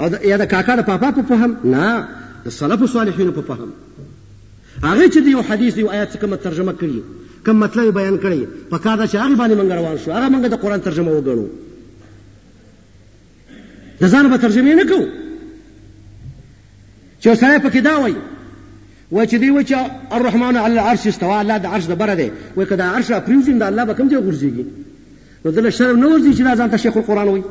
او 0.00 0.12
یا 0.32 0.36
د 0.44 0.48
کاکا 0.54 0.76
د 0.82 0.86
پاپا 0.92 1.10
په 1.20 1.26
فهم 1.32 1.56
نه 1.76 1.90
د 2.46 2.60
سلف 2.60 2.84
صالحین 2.98 3.32
په 3.40 3.48
فهم 3.52 3.72
هغه 4.82 5.10
چې 5.10 5.18
دی 5.26 5.34
حدیث 5.50 5.74
دی 5.82 5.88
آیات 5.88 6.12
څخه 6.12 6.44
ترجمه 6.46 6.72
کړی 6.80 7.21
کوم 7.46 7.58
مطلب 7.60 7.88
بیان 7.94 8.16
کړی 8.18 8.48
په 8.72 8.78
کار 8.86 9.00
چې 9.06 9.14
هغه 9.14 9.34
باندې 9.34 9.54
منګ 9.54 9.72
روان 9.78 9.96
شو 10.04 10.10
هغه 10.16 10.28
منګ 10.34 10.44
د 10.52 10.54
قران 10.64 10.80
ترجمه 10.82 11.10
وګڼو 11.14 11.46
د 14.02 14.04
ځان 14.16 14.28
به 14.32 14.36
ترجمه 14.44 14.74
نه 14.80 14.84
کوو 14.90 15.06
چې 17.20 17.34
سره 17.40 17.58
پکې 17.64 17.80
دا 17.86 17.94
وایي 18.02 18.16
و 18.18 18.20
چې 19.24 19.34
دی 19.34 19.50
و 19.50 19.60
چې 19.62 19.76
الرحمن 20.18 20.54
علی 20.60 20.72
العرش 20.82 21.04
استوا 21.12 21.38
الله 21.40 21.56
د 21.64 21.66
عرش 21.76 21.86
د 21.94 21.96
بره 22.04 22.14
دی 22.20 22.28
و 22.56 22.58
کدا 22.72 22.84
عرش 23.00 23.08
پریوزین 23.26 23.56
د 23.64 23.66
الله 23.70 23.84
به 23.90 23.94
کوم 23.98 24.06
ځای 24.14 24.20
غورځيږي 24.28 24.66
نو 25.44 25.48
دله 25.58 25.70
شرم 25.80 25.96
نه 26.04 26.08
ورځي 26.12 26.30
چې 26.36 26.42
ځان 26.60 26.68
ته 26.76 26.80
شیخ 26.84 26.94
القرآن 27.02 27.28
وایي 27.32 27.44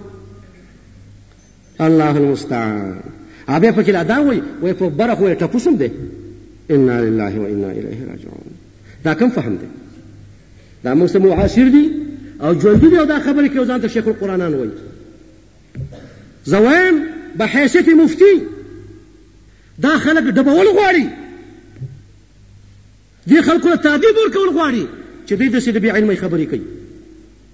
الله 1.90 2.10
المستعان 2.24 2.98
ابه 3.48 3.72
پکې 3.72 3.90
لا 4.00 4.04
دا 4.16 4.20
وایي 4.24 4.42
و 4.62 4.64
په 4.74 4.84
بره 5.04 5.14
خو 5.16 5.22
ټپوسم 5.36 5.76
دی 5.84 5.92
انا 6.78 6.96
لله 7.06 7.34
و 7.44 7.46
انا 7.54 7.68
الیه 7.68 8.06
راجعون 8.10 8.56
دا 9.06 9.12
کوم 9.22 9.30
فهم 9.38 9.56
دی 9.62 9.68
دا 10.84 10.94
موږ 10.96 11.16
معاصر 11.18 11.68
دي 11.68 11.90
او 12.42 12.60
ژوندي 12.62 12.88
دي 12.90 13.00
او 13.00 13.06
دا 13.06 13.20
خبرې 13.20 13.48
کوي 13.50 13.66
ځان 13.68 13.82
ته 13.82 13.88
شیخ 13.88 14.08
القرآنان 14.08 14.54
وایي 14.54 14.72
زه 16.46 16.60
وایم 16.60 16.96
به 17.36 17.46
حیثیت 17.46 17.90
مفتي 17.90 18.42
دا 19.80 19.90
خلک 19.98 20.24
ډبول 20.36 20.66
غواړي 20.68 21.06
دې 23.30 23.42
خلکو 23.42 23.70
ته 23.70 23.76
تعذیب 23.76 24.16
ورکول 24.26 24.50
غواړي 24.58 24.86
چې 25.30 25.34
دوی 25.34 25.50
داسې 25.50 25.70
د 25.70 25.78
بې 25.84 25.90
علمۍ 25.96 26.16
خبرې 26.16 26.46
کوي 26.52 26.62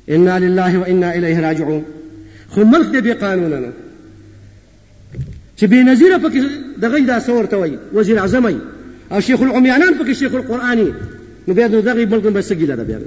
انا 0.10 0.40
لله 0.40 0.78
وانا 0.80 1.12
الیه 1.12 1.40
راجعون 1.40 1.84
خو 2.50 2.64
ملک 2.66 2.86
د 2.88 3.04
بې 3.04 3.22
قانونه 3.24 3.60
نه 3.60 3.72
چې 5.58 5.64
بې 5.72 5.76
نظیره 5.90 6.18
پکې 6.18 6.42
دغه 6.84 7.00
دا 7.00 7.20
څه 7.22 7.30
ورته 7.30 7.58
وایي 7.58 7.78
وزیر 7.94 8.20
اعظم 8.20 8.54
او 9.12 9.20
شیخ 9.20 9.42
العمیانان 9.42 9.94
پکې 10.00 10.12
شیخ 10.14 10.36
القرآن 10.36 10.80
نبێت 11.48 11.72
دغه 11.72 12.06
بڵکن 12.12 12.34
به 12.38 12.42
سګی 12.42 12.66
لە 12.68 12.76
بیا 12.90 12.98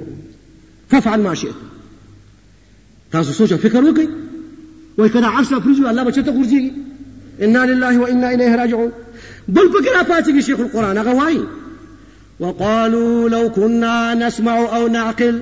ففعل 0.89 1.19
ما 1.21 1.33
شئت 1.35 1.55
تاسو 3.11 3.31
سوچ 3.33 3.53
فکر 3.53 3.83
وکي 3.83 4.07
وای 4.97 5.09
کەدا 5.09 5.23
عرش 5.35 5.47
لە 5.49 5.87
الله 5.87 6.03
به 6.03 6.11
چته 6.11 6.31
قورجی 6.31 6.71
إنا 7.41 7.65
لله 7.65 7.97
وإنا 7.99 8.31
إليه 8.33 8.55
راجعون 8.55 8.91
بل 9.47 9.61
بكرا 9.79 10.03
فاتك 10.03 10.39
شيخ 10.39 10.59
القرآن 10.59 10.97
غواي 10.97 11.41
وقالوا 12.39 13.29
لو 13.29 13.49
كنا 13.49 14.13
نسمع 14.27 14.75
أو 14.77 14.87
نعقل 14.87 15.41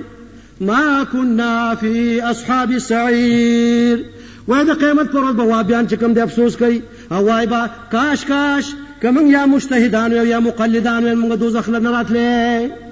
ما 0.60 1.04
كنا 1.12 1.74
في 1.74 2.22
أصحاب 2.22 2.70
السعير 2.70 4.04
وإذا 4.48 4.72
قيمت 4.72 5.10
فرد 5.12 5.36
بوابيان 5.36 5.86
كم 5.86 6.14
دي 6.14 6.24
أفسوس 6.24 6.56
كي 6.56 6.82
هواي 7.12 7.46
با 7.46 7.70
كاش 7.92 8.24
كاش 8.24 8.66
كم 9.02 9.26
يا 9.30 9.46
مجتهدان 9.46 10.12
يا 10.12 10.38
مقلدان 10.38 11.18
من 11.18 11.38
دوزخ 11.38 11.58
أخلا 11.58 11.78
نرات 11.78 12.10
ليه 12.10 12.89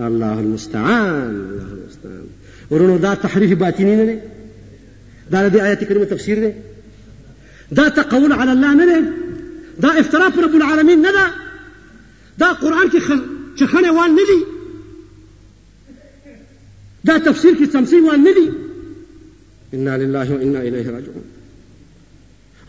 الله 0.00 0.40
المستعان 0.40 1.30
الله 1.30 1.66
المستعان 1.82 2.24
ورونو 2.70 2.96
دا 2.96 3.14
تحريف 3.14 3.58
باطنين 3.58 4.06
نه 4.06 4.22
دا 5.30 5.48
دي 5.48 5.62
آيات 5.62 5.84
كريمة 5.84 6.04
تفسير 6.04 6.38
دی 6.48 6.52
دا 7.72 7.88
تقول 7.88 8.32
على 8.32 8.52
الله 8.52 8.74
نه 8.74 9.12
دا 9.78 10.00
افتراء 10.00 10.38
رب 10.44 10.54
العالمين 10.54 10.98
نه 11.02 11.12
ده 11.12 11.30
دا 12.38 12.52
قران 12.52 12.90
كي 12.90 12.98
چخنه 13.58 13.92
وان 13.92 14.10
نه 14.18 14.22
دي 14.30 14.40
دا 17.04 17.18
تفسير 17.18 17.54
كي 17.54 17.66
سمسي 17.66 18.00
وان 18.00 18.24
نه 18.24 18.34
دي 18.34 18.50
انا 19.74 19.98
لله 19.98 20.32
وانا 20.34 20.62
اليه 20.62 20.86
راجعون 20.90 21.24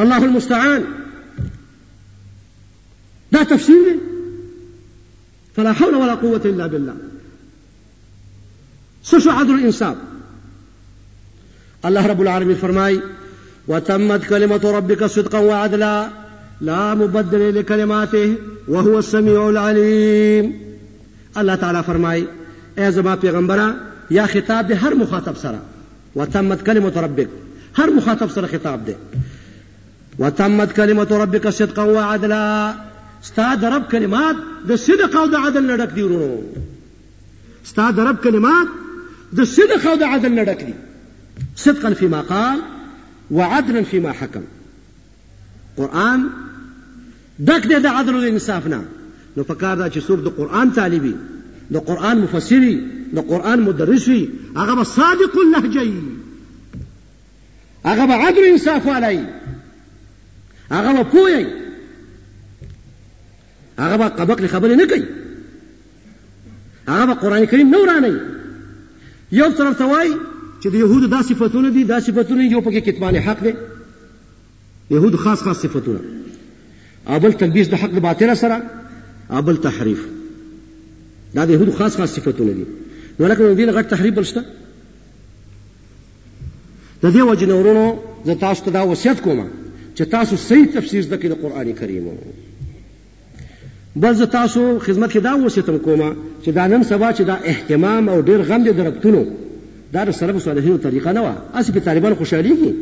الله 0.01 0.25
المستعان 0.25 0.83
دا 3.31 3.43
تفسير 3.43 3.97
فلا 5.55 5.73
حول 5.73 5.95
ولا 5.95 6.15
قوة 6.15 6.41
إلا 6.45 6.67
بالله 6.67 6.95
سشو 9.05 9.29
عدل 9.31 9.53
الإنصاف 9.53 9.95
الله 11.85 12.07
رب 12.07 12.21
العالمين 12.21 12.55
فرماي 12.55 12.99
وتمت 13.67 14.23
كلمة 14.25 14.61
ربك 14.71 15.03
صدقا 15.05 15.39
وعدلا 15.39 16.09
لا 16.61 16.95
مبدل 16.95 17.59
لكلماته 17.59 18.35
وهو 18.67 18.99
السميع 18.99 19.49
العليم 19.49 20.59
الله 21.37 21.55
تعالى 21.55 21.83
فرماي 21.83 22.19
يا 22.77 22.83
إيه 22.83 22.89
زما 22.89 23.15
پیغمبره 23.15 23.65
يا 24.11 24.25
خطاب 24.25 24.71
هر 24.71 24.95
مخاطب 24.95 25.35
سرا 25.37 25.59
وتمت 26.15 26.61
كلمة 26.61 26.93
ربك 26.97 27.29
هر 27.75 27.93
مخاطب 27.93 28.29
سرا 28.29 28.47
خطاب 28.47 28.85
ده 28.85 28.95
وتمت 30.19 30.71
كلمة 30.71 31.07
ربك 31.11 31.49
صدقا 31.49 31.83
وعدلا 31.83 32.73
استاد 33.23 33.65
رب 33.65 33.83
كلمات 33.83 34.35
ده 34.65 34.75
صدق 34.75 35.17
او 35.17 35.37
عدل 35.43 35.63
نډک 35.67 35.93
ديرونه 35.93 36.43
استاد 37.65 37.99
رب 37.99 38.17
كلمات 38.17 38.67
ذا 39.35 39.43
صدق 39.43 39.87
او 39.87 39.95
ذا 39.99 40.05
عدل 40.05 40.35
نه 40.35 40.43
دي 40.43 40.73
صدقا 41.55 41.93
فيما 41.93 42.21
قال 42.21 42.61
وعدلا 43.31 43.81
فيما 43.83 44.11
حكم 44.11 44.41
قرآن 45.77 46.29
ډک 47.41 47.67
دي 47.67 47.79
د 47.79 47.85
عدل 47.85 48.15
او 48.15 48.21
انصاف 48.29 48.67
نو 48.67 49.43
فكار 49.43 49.77
دا 49.77 49.87
جسور 49.87 50.19
څوک 50.25 50.37
قرآن 50.37 50.73
تاليبي 50.73 51.15
د 51.71 51.77
قرآن 51.77 52.21
مفسري 52.21 52.75
د 53.13 53.19
قرآن 53.19 53.61
مدرسي 53.61 54.29
وي 54.55 54.83
صادق 54.83 55.37
اللهجي 55.45 55.93
هغه 57.85 58.13
عدل 58.13 58.43
انصاف 58.45 58.87
علي 58.87 59.25
هغه 60.71 60.93
قوي 60.97 61.03
پوهی 61.13 61.45
قبق 63.77 64.41
لخبر 64.41 64.75
نكي 64.75 65.03
کوي 66.87 67.13
قرآن 67.13 67.45
کریم 67.45 67.69
نوراني 67.71 68.34
یو 69.31 69.45
طرف 69.57 69.77
ته 69.77 69.85
وایي 69.85 70.13
چې 70.61 70.69
د 70.69 70.75
یهودو 70.75 71.07
دا 71.07 71.21
صفتونه 71.21 71.69
دي 71.69 71.83
دا 71.83 71.99
صفتونه 71.99 72.43
یو 72.51 72.61
پکې 72.61 72.81
کتمان 72.85 73.15
حق 73.15 73.43
دی 73.43 73.53
یهودو 74.91 75.17
خاص 75.17 75.41
خاص 75.41 75.61
صفتونه 75.61 75.99
او 77.07 77.19
بل 77.19 77.31
تلبیس 77.31 77.69
د 77.69 77.73
حق 77.75 77.91
د 77.95 77.99
باطله 77.99 78.33
سره 78.35 78.61
او 79.31 79.41
بل 79.41 79.55
تحریف 79.55 80.05
دا 81.35 81.45
د 81.45 81.49
یهودو 81.49 81.71
خاص 81.71 81.95
خاص 81.97 82.15
صفتونه 82.15 82.53
دي 82.53 82.65
نو 83.19 83.27
لکه 83.27 83.43
د 83.43 83.57
دې 83.57 83.75
غټ 83.75 83.89
تحریف 83.89 84.13
بل 84.13 84.23
شته 84.31 84.43
د 87.03 87.13
دې 87.13 87.21
وجې 87.31 87.45
نه 87.47 87.55
ورونو 87.55 87.99
زه 88.25 88.35
تاسو 88.45 88.63
ته 88.65 88.71
دا 88.71 88.81
وصیت 88.87 89.21
کوم 89.21 89.45
چې 89.95 90.01
تاسو 90.11 90.35
صحیح 90.47 90.65
تفسیر 90.73 91.01
زده 91.01 91.17
کړئ 91.19 91.25
د 91.25 91.41
قرآن 91.41 91.73
کریمو 91.73 92.13
بس 94.01 94.15
زه 94.15 94.25
تاسو 94.25 94.79
خدمت 94.79 95.11
کې 95.13 95.19
دا 95.21 95.33
وسیتم 95.45 95.77
کومه 95.77 96.15
چې 96.43 96.49
دا 96.51 96.67
نن 96.67 96.83
سبا 96.83 97.11
چې 97.13 97.21
دا 97.21 97.33
اهتمام 97.35 98.09
او 98.09 98.21
ډیر 98.21 98.41
غم 98.41 98.63
دې 98.63 98.69
درکتونو 98.77 99.25
دا 99.93 100.03
د 100.05 100.11
سلف 100.11 100.43
صالحینو 100.43 100.77
طریقه 100.77 101.11
نه 101.11 101.19
وه 101.21 101.35
هسې 101.55 101.71
په 101.71 101.79
طالبان 101.79 102.15
خوشحالېږي 102.15 102.73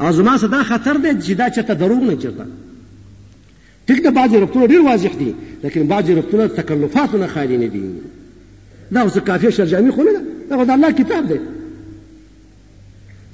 او 0.00 0.12
زما 0.12 0.36
دا 0.36 0.62
خطر 0.62 0.94
دی 0.96 1.10
چې 1.28 1.36
دا 1.40 1.48
چېرته 1.48 1.72
دروغ 1.82 2.02
نه 2.10 2.16
چېرته 2.16 2.46
ټیک 3.88 4.02
ده 4.02 4.10
بعضې 4.10 4.34
ربطونه 4.34 4.66
ډېر 4.66 4.80
واضح 4.84 5.14
دي 5.18 5.34
لکن 5.64 5.88
بعضې 5.88 6.10
ربطونه 6.10 6.46
تکلفاتو 6.46 7.18
نه 7.18 7.26
خالي 7.26 7.56
نه 7.56 7.66
دي 7.66 7.82
دا 8.92 9.00
اوس 9.00 9.18
کافي 9.18 9.50
شرجامي 9.50 9.90
خو 9.90 10.02
نه 10.02 10.12
ده 10.12 10.22
دا 10.50 10.56
خو 10.56 10.64
د 10.64 10.70
الله 10.70 10.90
کتاب 10.92 11.28
دی 11.28 11.40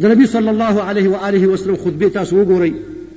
د 0.00 0.06
نبي 0.12 0.26
صلی 0.26 0.48
الله 0.48 0.80
علیه 0.82 1.08
وآله 1.08 1.46
وسلم 1.46 1.76
خطبې 1.76 2.12
تاسو 2.14 2.42
وګورئ 2.44 2.72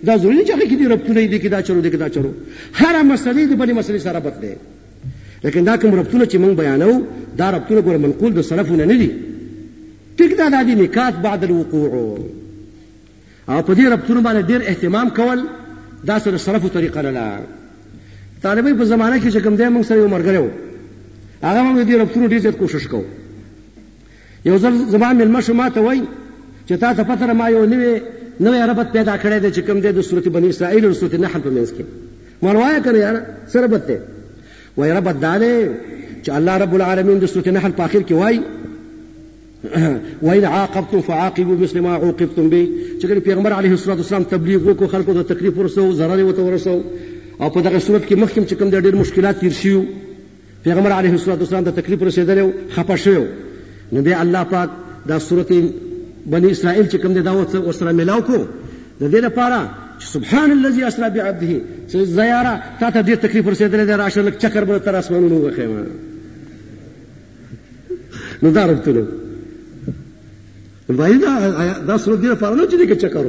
دا 0.07 0.17
ضروري 0.17 0.43
چې 0.47 0.51
هغه 0.55 0.65
کې 0.69 0.75
دی 0.79 0.85
ربطونه 0.87 1.25
دي 1.27 1.39
کې 1.39 1.47
دا 1.49 1.61
چلو 1.67 1.81
دي 1.81 1.89
کې 1.91 1.97
دا 2.03 2.09
چلو 2.09 2.31
هر 2.79 2.95
مسلې 3.11 3.43
د 3.49 3.53
بلې 3.59 3.73
مسلې 3.73 3.97
سره 3.97 4.15
ربط 4.15 4.39
دی 4.41 4.53
لیکن 5.43 5.63
دا 5.63 5.75
کوم 5.77 5.95
ربطونه 5.99 6.25
چې 6.25 6.35
موږ 6.43 6.53
بیانو 6.57 7.01
دا 7.37 7.49
ربطونه 7.55 7.81
ګور 7.81 7.97
منقول 8.05 8.33
د 8.35 8.41
سلفونه 8.49 8.83
نه 8.91 8.95
دي 9.01 9.09
ټیک 10.17 10.31
دا 10.37 10.47
د 10.49 10.71
نکات 10.81 11.19
بعد 11.25 11.43
الوقوع 11.43 11.89
او 13.49 13.61
په 13.61 13.75
دې 13.75 13.83
ربطونه 13.93 14.21
باندې 14.25 14.49
ډېر 14.49 14.61
اهتمام 14.69 15.09
کول 15.09 15.45
دا 16.09 16.19
سره 16.25 16.37
سلفو 16.37 16.67
طریقه 16.77 17.01
نه 17.05 17.11
ده 17.19 17.39
طالبې 18.43 18.81
په 18.81 18.85
زمانه 18.93 19.19
کې 19.19 19.33
چې 19.35 19.43
کوم 19.43 19.55
دی 19.55 19.69
موږ 19.75 19.83
سره 19.85 19.97
یو 19.99 20.09
مرګره 20.09 20.41
و 20.45 20.49
هغه 21.47 21.61
موږ 21.67 21.87
دې 21.87 21.93
ربطونه 22.01 22.27
ډېر 22.27 22.37
زیات 22.45 22.57
کوشش 22.57 22.87
کوو 22.87 23.03
یو 24.51 24.59
ځل 24.63 24.73
زما 24.95 25.13
مېلمه 25.13 25.39
شو 25.47 25.53
ما 25.53 25.69
ته 25.69 25.79
وایي 25.81 26.01
چې 26.69 26.73
تاسو 26.83 27.03
پته 27.11 27.33
ما 27.39 27.49
یو 27.55 27.65
نوی 27.73 27.93
نوې 28.39 28.60
ربط 28.72 28.91
پیدا 28.93 29.15
کړی 29.22 29.39
دی 29.39 29.52
چې 29.52 29.62
کوم 29.65 29.80
دی 29.82 29.91
د 29.96 30.02
سورت 30.10 30.28
بنی 30.36 30.50
اسرائیل 30.50 30.86
او 30.86 30.93
سورت 30.93 31.13
نحل 31.15 31.41
په 31.41 31.50
منځ 31.50 31.69
کې 31.72 31.84
مولوایا 32.41 32.80
کړه 32.80 32.98
یاره 32.98 33.22
څه 33.50 33.62
ربط 33.62 33.88
دی 33.88 33.98
وایي 34.78 34.93
ربط 34.98 35.19
دا 35.22 35.34
دی 35.43 35.54
چې 36.26 36.30
الله 36.38 36.58
رب 36.63 36.74
العالمین 36.78 37.19
د 37.24 37.34
سورت 37.34 37.48
نحل 37.58 37.72
په 37.80 37.84
اخر 37.89 38.00
کې 38.00 38.13
وایي 38.13 38.39
وإن 40.28 40.46
عاقبتم 40.54 41.02
فعاقبوا 41.08 41.56
مثل 41.60 41.80
ما 41.80 41.91
عوقبتم 41.98 42.50
به 42.54 42.67
چې 43.00 43.06
کله 43.12 43.19
پیغمبر 43.28 43.54
علیه 43.60 43.72
الصلاۃ 43.78 44.02
والسلام 44.02 44.24
تبلیغ 44.34 44.60
وکړو 44.67 44.91
خلکو 44.96 45.13
ته 45.19 45.30
تکلیف 45.34 45.58
ورسو 45.60 45.86
ضرر 46.02 46.24
ورته 46.24 46.41
ورسو 46.48 46.74
او 47.39 47.50
په 47.50 47.62
دغه 47.67 47.80
صورت 47.86 48.08
کې 48.08 48.24
مخکې 48.24 48.50
چې 48.50 48.60
کوم 48.63 48.74
ډېر 48.74 48.93
مشکلات 49.04 49.39
تیر 49.46 49.52
شیو 49.62 49.84
پیغمبر 50.65 50.91
علیه 50.98 51.13
الصلاۃ 51.19 51.39
والسلام 51.43 51.63
ته 51.69 51.80
تکلیف 51.82 52.04
ورسېدل 52.04 52.43
او 52.43 52.52
خپه 52.76 52.96
شو 53.06 53.26
نو 53.98 54.02
بیا 54.10 54.19
الله 54.26 54.43
پاک 54.56 54.69
دا 55.12 55.19
سورته 55.30 55.63
بني 56.25 56.51
اسرائیل 56.51 56.86
چې 56.88 56.95
کوم 57.01 57.13
دی 57.13 57.21
دا 57.21 57.31
ورسره 57.36 57.91
ملاو 57.99 58.21
کو 58.27 58.38
د 58.38 58.47
دې 59.12 59.19
لپاره 59.19 59.69
چې 59.99 60.05
سبحان 60.12 60.51
الذي 60.51 60.83
اسرا 60.88 61.07
بعبده 61.15 62.05
زیاره 62.05 62.63
تا 62.79 62.89
ته 62.89 63.01
ډېر 63.01 63.15
تکلیف 63.15 63.45
ورسېدلی 63.47 63.86
دی 63.89 63.93
راشه 63.93 64.29
لږ 64.29 64.38
چکر 64.45 64.63
به 64.69 64.75
تر 64.86 64.95
اسمانونو 64.99 65.36
وښیم 65.43 65.73
نو 68.43 68.47
دا 68.59 68.63
ربطونه 68.69 69.03
وایي 71.01 71.17
دا 71.25 71.31
دا 71.79 71.97
سورت 71.97 72.21
دې 72.21 72.25
لپاره 72.25 72.55
نه 72.55 72.65
چې 72.65 72.77
دې 72.86 72.93
چکر 73.05 73.25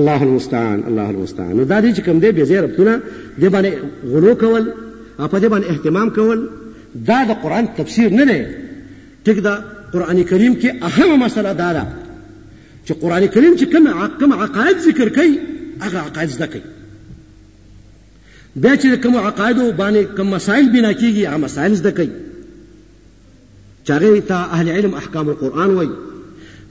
الله 0.00 0.20
المستعان 0.28 0.78
الله 0.92 1.08
المستعان 1.16 1.52
نو 1.56 1.64
دا 1.72 1.78
دې 1.80 1.96
چې 1.96 2.00
کوم 2.10 2.18
دی 2.26 2.30
بې 2.32 2.44
ځایه 2.52 2.60
ربطونه 2.66 2.94
دې 3.40 3.44
باندې 3.56 3.70
غلو 4.12 4.32
کول 4.44 4.64
او 5.20 5.28
په 5.28 5.40
دې 5.40 5.44
باندې 5.56 5.66
اهتمام 5.70 6.08
کول 6.20 6.38
دا 7.12 7.20
د 7.32 7.34
قرآن 7.42 7.64
تفسیر 7.82 8.08
نه 8.22 8.26
دی 8.32 8.40
ټیک 9.24 9.38
ده 9.48 9.54
قرآن 9.92 10.22
کریم 10.30 10.54
کې 10.54 10.68
اهم 10.90 11.20
مسله 11.24 11.52
دا 11.60 11.68
ده 11.72 11.86
چې 12.84 12.92
قرآن 13.02 13.26
کریم 13.36 13.54
چې 13.56 13.64
کوم 13.72 13.88
کوم 14.22 14.32
عقاید 14.42 14.78
ذکر 14.86 15.08
کوي 15.20 15.32
هغه 15.80 15.98
عقاید 16.02 16.30
زده 16.36 16.46
کوي 16.46 16.62
بیا 18.56 18.76
چې 18.76 18.88
کوم 19.06 19.16
عقایدو 19.16 19.72
باندې 19.72 20.16
کوم 20.20 20.30
مسائل 20.34 20.68
بنا 20.76 20.92
کیږي 20.92 21.26
هغه 21.28 21.36
مسائل 21.46 21.74
زده 21.80 21.90
کوي 22.00 22.10
چې 23.84 23.90
هغه 23.90 24.20
ته 24.20 24.54
اهل 24.58 24.68
علم 24.68 24.94
احکام 25.02 25.28
القرآن 25.34 25.70
وایي 25.80 25.90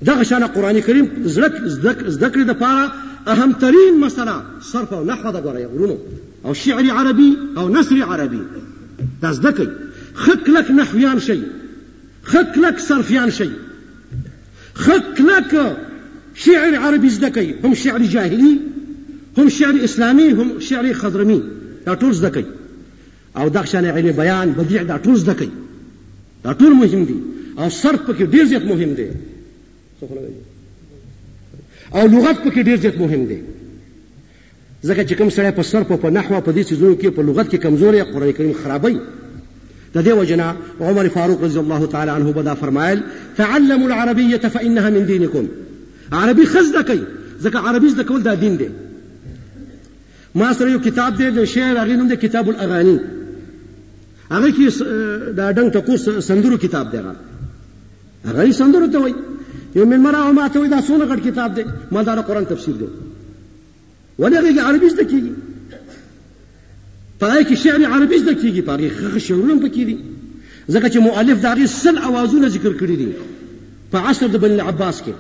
دغه 0.10 0.24
شان 0.32 0.48
قرآن 0.56 0.80
کریم 0.88 1.10
زده 1.34 2.32
کړې 2.32 2.50
دپاره 2.50 2.92
اهم 3.36 3.52
ترین 3.68 4.00
مسله 4.08 4.36
صرف 4.72 4.94
او 5.00 5.06
نحو 5.12 5.32
ده 5.38 5.42
ګورئ 5.46 5.66
غرونو 5.76 5.98
او 6.46 6.54
شعر 6.66 6.92
عربي 7.00 7.32
او 7.58 7.70
نثر 7.78 8.04
عربي 8.16 8.42
دا 9.22 9.32
زده 9.40 9.52
کوي 9.52 9.68
ښه 10.26 10.38
کلک 10.46 10.72
نحویان 10.82 11.20
شي 11.30 11.40
ښه 12.32 12.44
کلک 12.56 12.80
صرفیان 12.88 13.30
شئ 13.38 13.50
ښه 14.84 14.96
کلک 15.18 15.52
شعر 16.46 16.74
عربي 16.84 17.10
زده 17.18 17.30
کوي 17.30 17.54
هم 17.66 17.74
شعر 17.74 18.00
جاهلي 18.02 18.58
هم 19.38 19.50
شعر 19.50 19.76
اسلامي 19.88 20.28
هم 20.32 20.60
شعر 20.60 20.94
خضرمي 20.94 21.44
دا 21.86 21.96
ټول 21.96 22.12
زده 22.20 22.30
کوي 22.30 22.46
او 23.38 23.50
دغه 23.50 23.66
شان 23.66 23.86
علم 23.86 24.12
بیان 24.12 24.52
بدیع 24.58 24.84
دا 24.84 24.98
ټول 25.06 25.16
زده 25.24 25.34
کوي 25.34 25.52
دا 26.44 26.54
ټول 26.54 26.74
مهم 26.82 27.06
دي 27.12 27.16
او 27.58 27.70
صرف 27.82 28.00
پکې 28.08 28.22
ډیر 28.22 28.46
زیات 28.54 28.62
مهم 28.62 28.94
دی 28.98 29.08
او 31.96 32.08
لغت 32.08 32.44
پکې 32.44 32.60
ډیر 32.60 32.78
زیات 32.78 32.98
مهم 33.06 33.26
دی 33.26 33.38
ځکه 34.84 35.10
چې 35.10 35.14
کوم 35.14 35.30
سړی 35.30 35.52
په 35.60 35.70
صرف 35.72 35.92
او 35.92 35.98
په 35.98 36.10
نحو 36.18 36.42
په 36.42 36.52
دې 36.52 36.68
څیزونو 36.68 37.02
کې 37.02 37.08
په 37.08 37.22
لغت 37.30 37.50
کې 37.50 37.58
کمزوري 37.58 38.02
قرآن 38.02 38.32
کریم 38.40 38.54
خرابوي 38.64 39.00
لدي 39.98 40.14
وجنا 40.14 40.56
عمر 40.82 41.10
فاروق 41.10 41.44
رضي 41.44 41.60
الله 41.60 41.86
تعالى 41.86 42.12
عنه 42.12 42.32
بدا 42.32 42.54
فرمائل 42.54 43.02
تعلموا 43.38 43.88
العربية 43.88 44.38
فإنها 44.38 44.90
من 44.90 45.06
دينكم 45.06 45.48
عربي 46.12 46.46
خز 46.46 46.70
دكي 46.78 47.04
زكا 47.40 47.60
عربي 47.60 47.90
زكا 47.90 48.14
ولدا 48.14 48.34
دين 48.34 48.58
دي 48.58 48.70
ما 50.36 50.54
سريو 50.54 50.80
كتاب 50.82 51.18
دي 51.18 51.30
دي 51.32 51.46
شعر 51.46 51.78
أغي 51.82 51.96
دي 52.08 52.16
كتاب 52.16 52.50
الأغاني 52.50 53.00
أغي 54.32 54.52
كي 54.52 54.68
آه، 54.84 55.32
دا 55.38 55.52
دنگ 55.54 55.72
تقول 55.74 56.24
سندرو 56.24 56.58
كتاب 56.58 56.86
دي 56.92 57.02
أغاني 58.32 58.52
سندرو 58.54 58.86
توي 58.86 59.16
يو 59.76 59.86
من 59.86 60.00
مرا 60.00 60.30
وما 60.30 60.48
توي 60.48 60.68
دا 60.68 60.82
سونغر 60.82 61.20
كتاب 61.20 61.56
دي 61.56 61.66
ما 61.92 62.02
دار 62.04 62.20
قرآن 62.20 62.48
تفسير 62.48 62.76
دي 62.76 62.86
ولا 64.18 64.40
أغي 64.40 64.60
عربي 64.60 64.90
زكي 64.90 65.24
پای 67.20 67.44
کې 67.46 67.56
شعر 67.64 67.86
عربي 67.96 68.18
زده 68.20 68.34
کیږي 68.36 68.62
پاره 68.62 68.90
خغه 69.00 69.20
شعرونه 69.28 69.56
پکې 69.60 69.84
دي 69.84 69.98
ځکه 70.70 70.90
چې 70.90 71.00
مؤلف 71.08 71.42
داغي 71.44 71.68
سل 71.74 71.98
اوازونه 72.10 72.48
ذکر 72.56 72.74
کړی 72.74 72.96
دي 73.02 73.12
په 73.94 73.98
عصر 74.12 74.28
د 74.36 74.44
بن 74.46 74.60
عباس 74.72 75.02
کې 75.06 75.14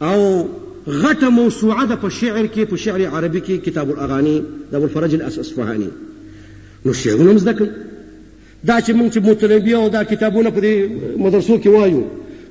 او 0.00 0.48
غټه 0.86 1.28
موسوعه 1.38 1.84
ده 1.92 1.96
په 2.04 2.08
شعر 2.20 2.42
کې 2.54 2.60
په 2.74 2.82
شعر 2.84 3.00
عربي 3.16 3.40
کې 3.40 3.64
کتاب 3.66 3.90
الاغاني 3.94 4.36
د 4.72 4.78
ابو 4.80 4.84
الفرج 4.90 5.14
الاصفهاني 5.20 5.88
نو 6.86 6.92
شعرونه 6.92 7.36
زده 7.46 7.54
کړي 7.54 7.68
دا 8.64 8.80
چې 8.80 8.92
موږ 8.92 9.10
چې 9.14 9.18
مطلبي 9.30 9.74
او 9.74 9.88
دا 9.96 10.04
کتابونه 10.14 10.50
په 10.50 10.88
مدرسو 11.18 11.62
کې 11.62 11.66
وایو 11.66 12.04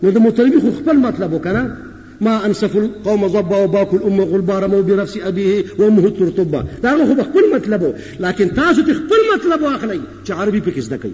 نو 0.04 0.10
د 0.18 0.28
مطلبي 0.28 0.60
خو 0.66 0.72
خپل 0.82 0.98
مطلب 1.08 1.36
وکړه 1.42 1.88
ما 2.22 2.46
أنصف 2.46 2.78
القوم 2.78 3.28
ضبا 3.28 3.58
وباكو 3.58 3.98
الأمة 3.98 4.24
غلبا 4.24 4.60
رموا 4.60 4.82
بنفس 4.82 5.18
أبيه 5.18 5.64
وأمه 5.78 6.10
ترطبا 6.10 6.66
دا 6.84 6.92
هو 6.92 7.14
بكل 7.14 7.56
مطلبه 7.56 7.94
لكن 8.20 8.54
تاسو 8.54 8.82
تخبل 8.82 9.16
مطلبه 9.36 9.76
أخلي 9.76 10.00
عربي 10.30 10.60
بكس 10.60 10.86
دكي 10.86 11.12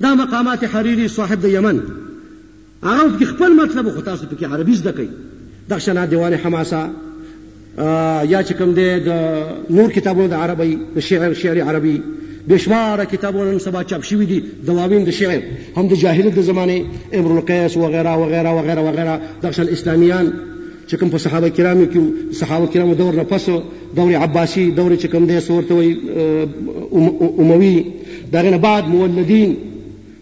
دا 0.00 0.14
مقامات 0.14 0.64
حريري 0.64 1.08
صاحب 1.08 1.44
اليمن 1.44 1.74
يمن 1.74 1.80
أعرف 2.84 3.24
خپل 3.24 3.56
مطلبه 3.62 3.90
خو 3.90 4.00
تاسو 4.00 4.24
بكي 4.32 4.46
عربي 4.46 4.74
زدكي 4.74 5.08
دخشنا 5.68 6.04
ديوان 6.04 6.36
حماسة 6.36 6.92
آه 7.78 8.22
يا 8.22 8.42
چې 8.42 8.52
کوم 8.52 8.74
آه، 8.78 9.54
نور 9.70 9.88
كتابه 9.90 10.26
د 10.26 10.32
عربي 10.32 10.78
د 10.96 10.98
شعر 10.98 11.32
شعر 11.32 11.58
بشمار 12.48 13.04
کتابونه 13.04 13.52
نن 13.52 13.58
سبا 13.58 13.84
چاپ 13.84 14.02
شوي 14.04 14.26
دي 14.26 14.40
دواوین 14.66 15.04
د 15.04 15.10
شعر 15.10 15.40
هم 15.76 15.88
د 15.88 15.92
جاهلیت 15.94 16.34
د 16.34 16.42
زمانه 16.42 16.84
امر 17.14 17.32
القیس 17.32 17.76
و 17.76 17.86
غیره 17.86 18.14
و 18.20 18.24
غیره 18.24 18.48
و 18.50 18.62
غیره 18.62 18.80
و 18.82 18.92
غیره 18.96 19.20
دغشل 19.42 19.68
اسلامیان 19.70 20.32
چې 20.88 20.94
کوم 20.98 21.08
په 21.10 21.18
صحابه 21.18 21.48
کرامو 21.50 21.86
کې 21.92 22.34
صحابه 22.40 22.66
کرامو 22.66 22.94
دور 22.94 23.14
نه 23.14 23.24
پسو 23.32 23.58
دور 23.96 24.14
عباسی 24.26 24.66
دور 24.80 24.96
چې 24.96 25.06
کوم 25.06 25.26
دی 25.30 25.40
صورت 25.50 25.72
وي 25.72 25.96
اموي 27.44 27.86
دغه 28.32 28.50
نه 28.50 28.58
بعد 28.66 28.88
مولدین 28.96 29.56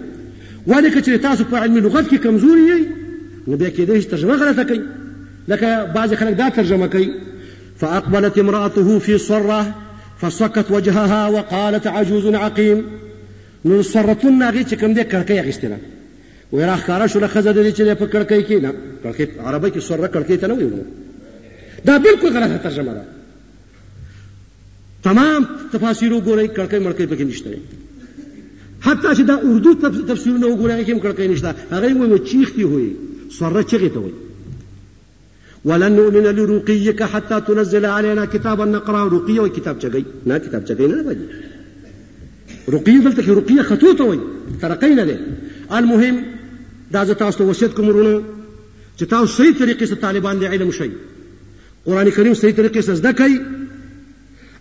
ناغز 0.67 0.85
دکې 0.87 1.21
تاسو 1.21 1.43
په 1.51 1.57
علمي 1.57 1.79
لغات 1.81 2.07
كي 2.09 2.17
كمزوري 2.17 2.61
يي 2.61 2.85
نو 3.47 3.57
بیا 3.57 3.69
کېدای 3.69 4.05
ترجمه 4.11 4.35
غلطه 4.35 4.63
کوي 4.63 4.81
لك 5.47 5.63
بعض 5.95 6.13
خلق 6.13 6.29
دا 6.31 6.49
ترجمه 6.49 6.87
كي 6.87 7.11
فأقبلت 7.79 8.39
امرأته 8.39 8.99
في 8.99 9.17
صرة 9.17 9.75
فسكت 10.21 10.71
وجهها 10.71 11.27
وقالت 11.27 11.87
عجوز 11.87 12.25
عقيم 12.35 12.83
من 13.65 13.81
صرة 13.81 14.25
ناغي 14.29 14.63
چې 14.65 14.73
کوم 14.79 14.95
دې 14.95 15.03
کړکې 15.11 15.31
اغستله 15.31 15.77
وې 16.53 16.59
راخاره 16.61 17.07
شو 17.07 17.19
لخزه 17.19 17.53
دې 17.53 17.77
چې 17.77 18.01
په 18.01 18.05
كركي 18.05 18.43
کې 18.43 18.61
نه 18.63 18.73
كركي 19.03 19.27
عربی 19.39 19.69
کې 19.71 19.79
صره 19.79 20.07
کړکې 20.07 20.39
ته 20.41 21.85
دا 21.85 21.97
بالکل 21.97 22.27
غلطه 22.37 22.57
ترجمه 22.57 22.93
ده 22.93 23.16
تمام 25.07 25.41
تفاسیر 25.73 26.11
وګورئ 26.13 26.47
کړکۍ 26.55 26.79
مړکۍ 26.85 27.05
پکې 27.07 27.25
نشته 27.31 27.51
حتی 28.85 29.09
چې 29.17 29.23
دا 29.29 29.35
اردو 29.49 29.71
تفسیرونه 30.09 30.45
وګورئ 30.51 30.83
کې 30.83 30.93
هم 30.93 30.99
کړکۍ 31.05 31.25
نشته 31.31 31.49
هغه 31.71 31.93
وایي 31.99 32.19
چیختی 32.29 32.63
ہوئی 32.71 32.87
سره 33.39 33.61
چیغې 33.71 33.89
ته 33.93 33.99
وایي 34.05 34.17
ولن 35.69 35.91
نؤمن 35.99 36.27
لرقيك 36.39 37.03
حتى 37.15 37.37
تنزل 37.47 37.85
علينا 37.91 38.25
كتابا 38.25 38.65
نقرأ 38.71 39.01
رقية 39.13 39.39
وكتاب 39.39 39.79
جاي 39.83 40.05
نا 40.31 40.37
كتاب 40.37 40.65
جاي 40.71 40.87
نا 40.87 41.01
بجي 41.09 41.25
رقية 42.69 42.97
دلته 42.97 43.23
کې 43.27 43.37
رقية 43.37 43.61
خطوطه 43.61 44.03
وي 44.03 44.19
ترقي 44.63 44.93
نه 44.95 45.05
ده 45.05 45.19
المهم 45.79 46.23
دا 46.97 47.03
زه 47.11 47.19
تاسو 47.21 47.37
ته 47.39 47.45
وصیت 47.51 47.73
کوم 47.79 47.87
ورونه 47.91 48.17
چې 48.99 49.03
تاسو 49.13 49.25
صحیح 49.37 49.55
طریقې 49.59 49.83
سره 49.93 50.03
طالبان 50.07 50.39
دي 50.43 50.47
علم 50.57 50.71
شي 50.79 50.89
قران 51.87 52.09
کریم 52.17 52.33
صحیح 52.33 52.55
طریقې 52.55 52.79
سره 52.79 52.93
زده 53.03 53.15
کړئ 53.15 53.66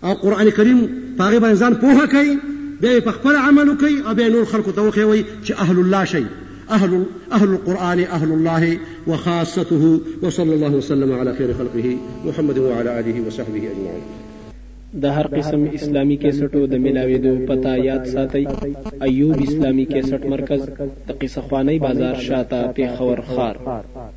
او 0.04 0.14
قران 0.14 0.50
کریم 0.56 0.80
پاغه 1.18 1.38
باندې 1.40 1.60
ځان 1.60 1.72
پوهه 1.84 2.06
کوي 2.16 2.34
بیا 2.80 3.00
په 3.06 3.12
خپل 3.18 3.34
عمل 3.46 3.68
کوي 3.82 3.96
او 4.08 4.14
بیا 4.14 4.28
نور 4.34 4.44
خلکو 4.50 4.70
ته 4.78 4.82
وخوي 4.82 5.20
چې 5.46 5.52
اهل 5.66 5.78
الله 5.84 6.04
شي 6.12 6.24
اهل 6.70 7.04
اهل 7.38 7.48
القران 7.56 7.98
اهل 8.16 8.32
الله 8.32 8.78
وخاصته 9.06 10.00
وصلى 10.22 10.54
الله 10.54 10.72
وسلم 10.80 11.12
على 11.18 11.32
خير 11.38 11.54
خلقه 11.54 11.96
محمد 12.28 12.58
وعلى 12.66 12.98
اله 13.00 13.20
وصحبه 13.26 13.62
اجمعين 13.72 14.06
د 15.04 15.18
هر 15.18 15.26
قسم 15.32 15.64
اسلامي 15.78 16.18
کیسټو 16.22 16.58
د 16.74 16.84
ملاويدو 16.84 17.34
پتا 17.48 17.74
یاد 17.86 18.04
ساتي 18.12 18.44
ایوب 19.02 19.42
اسلامي 19.46 19.86
کیسټ 19.90 20.26
مرکز 20.36 20.68
د 21.08 21.18
قصه 21.24 21.40
خواني 21.48 21.78
بازار 21.88 22.14
شاته 22.28 22.62
په 22.66 22.96
خور 23.00 23.20
خار 23.32 24.14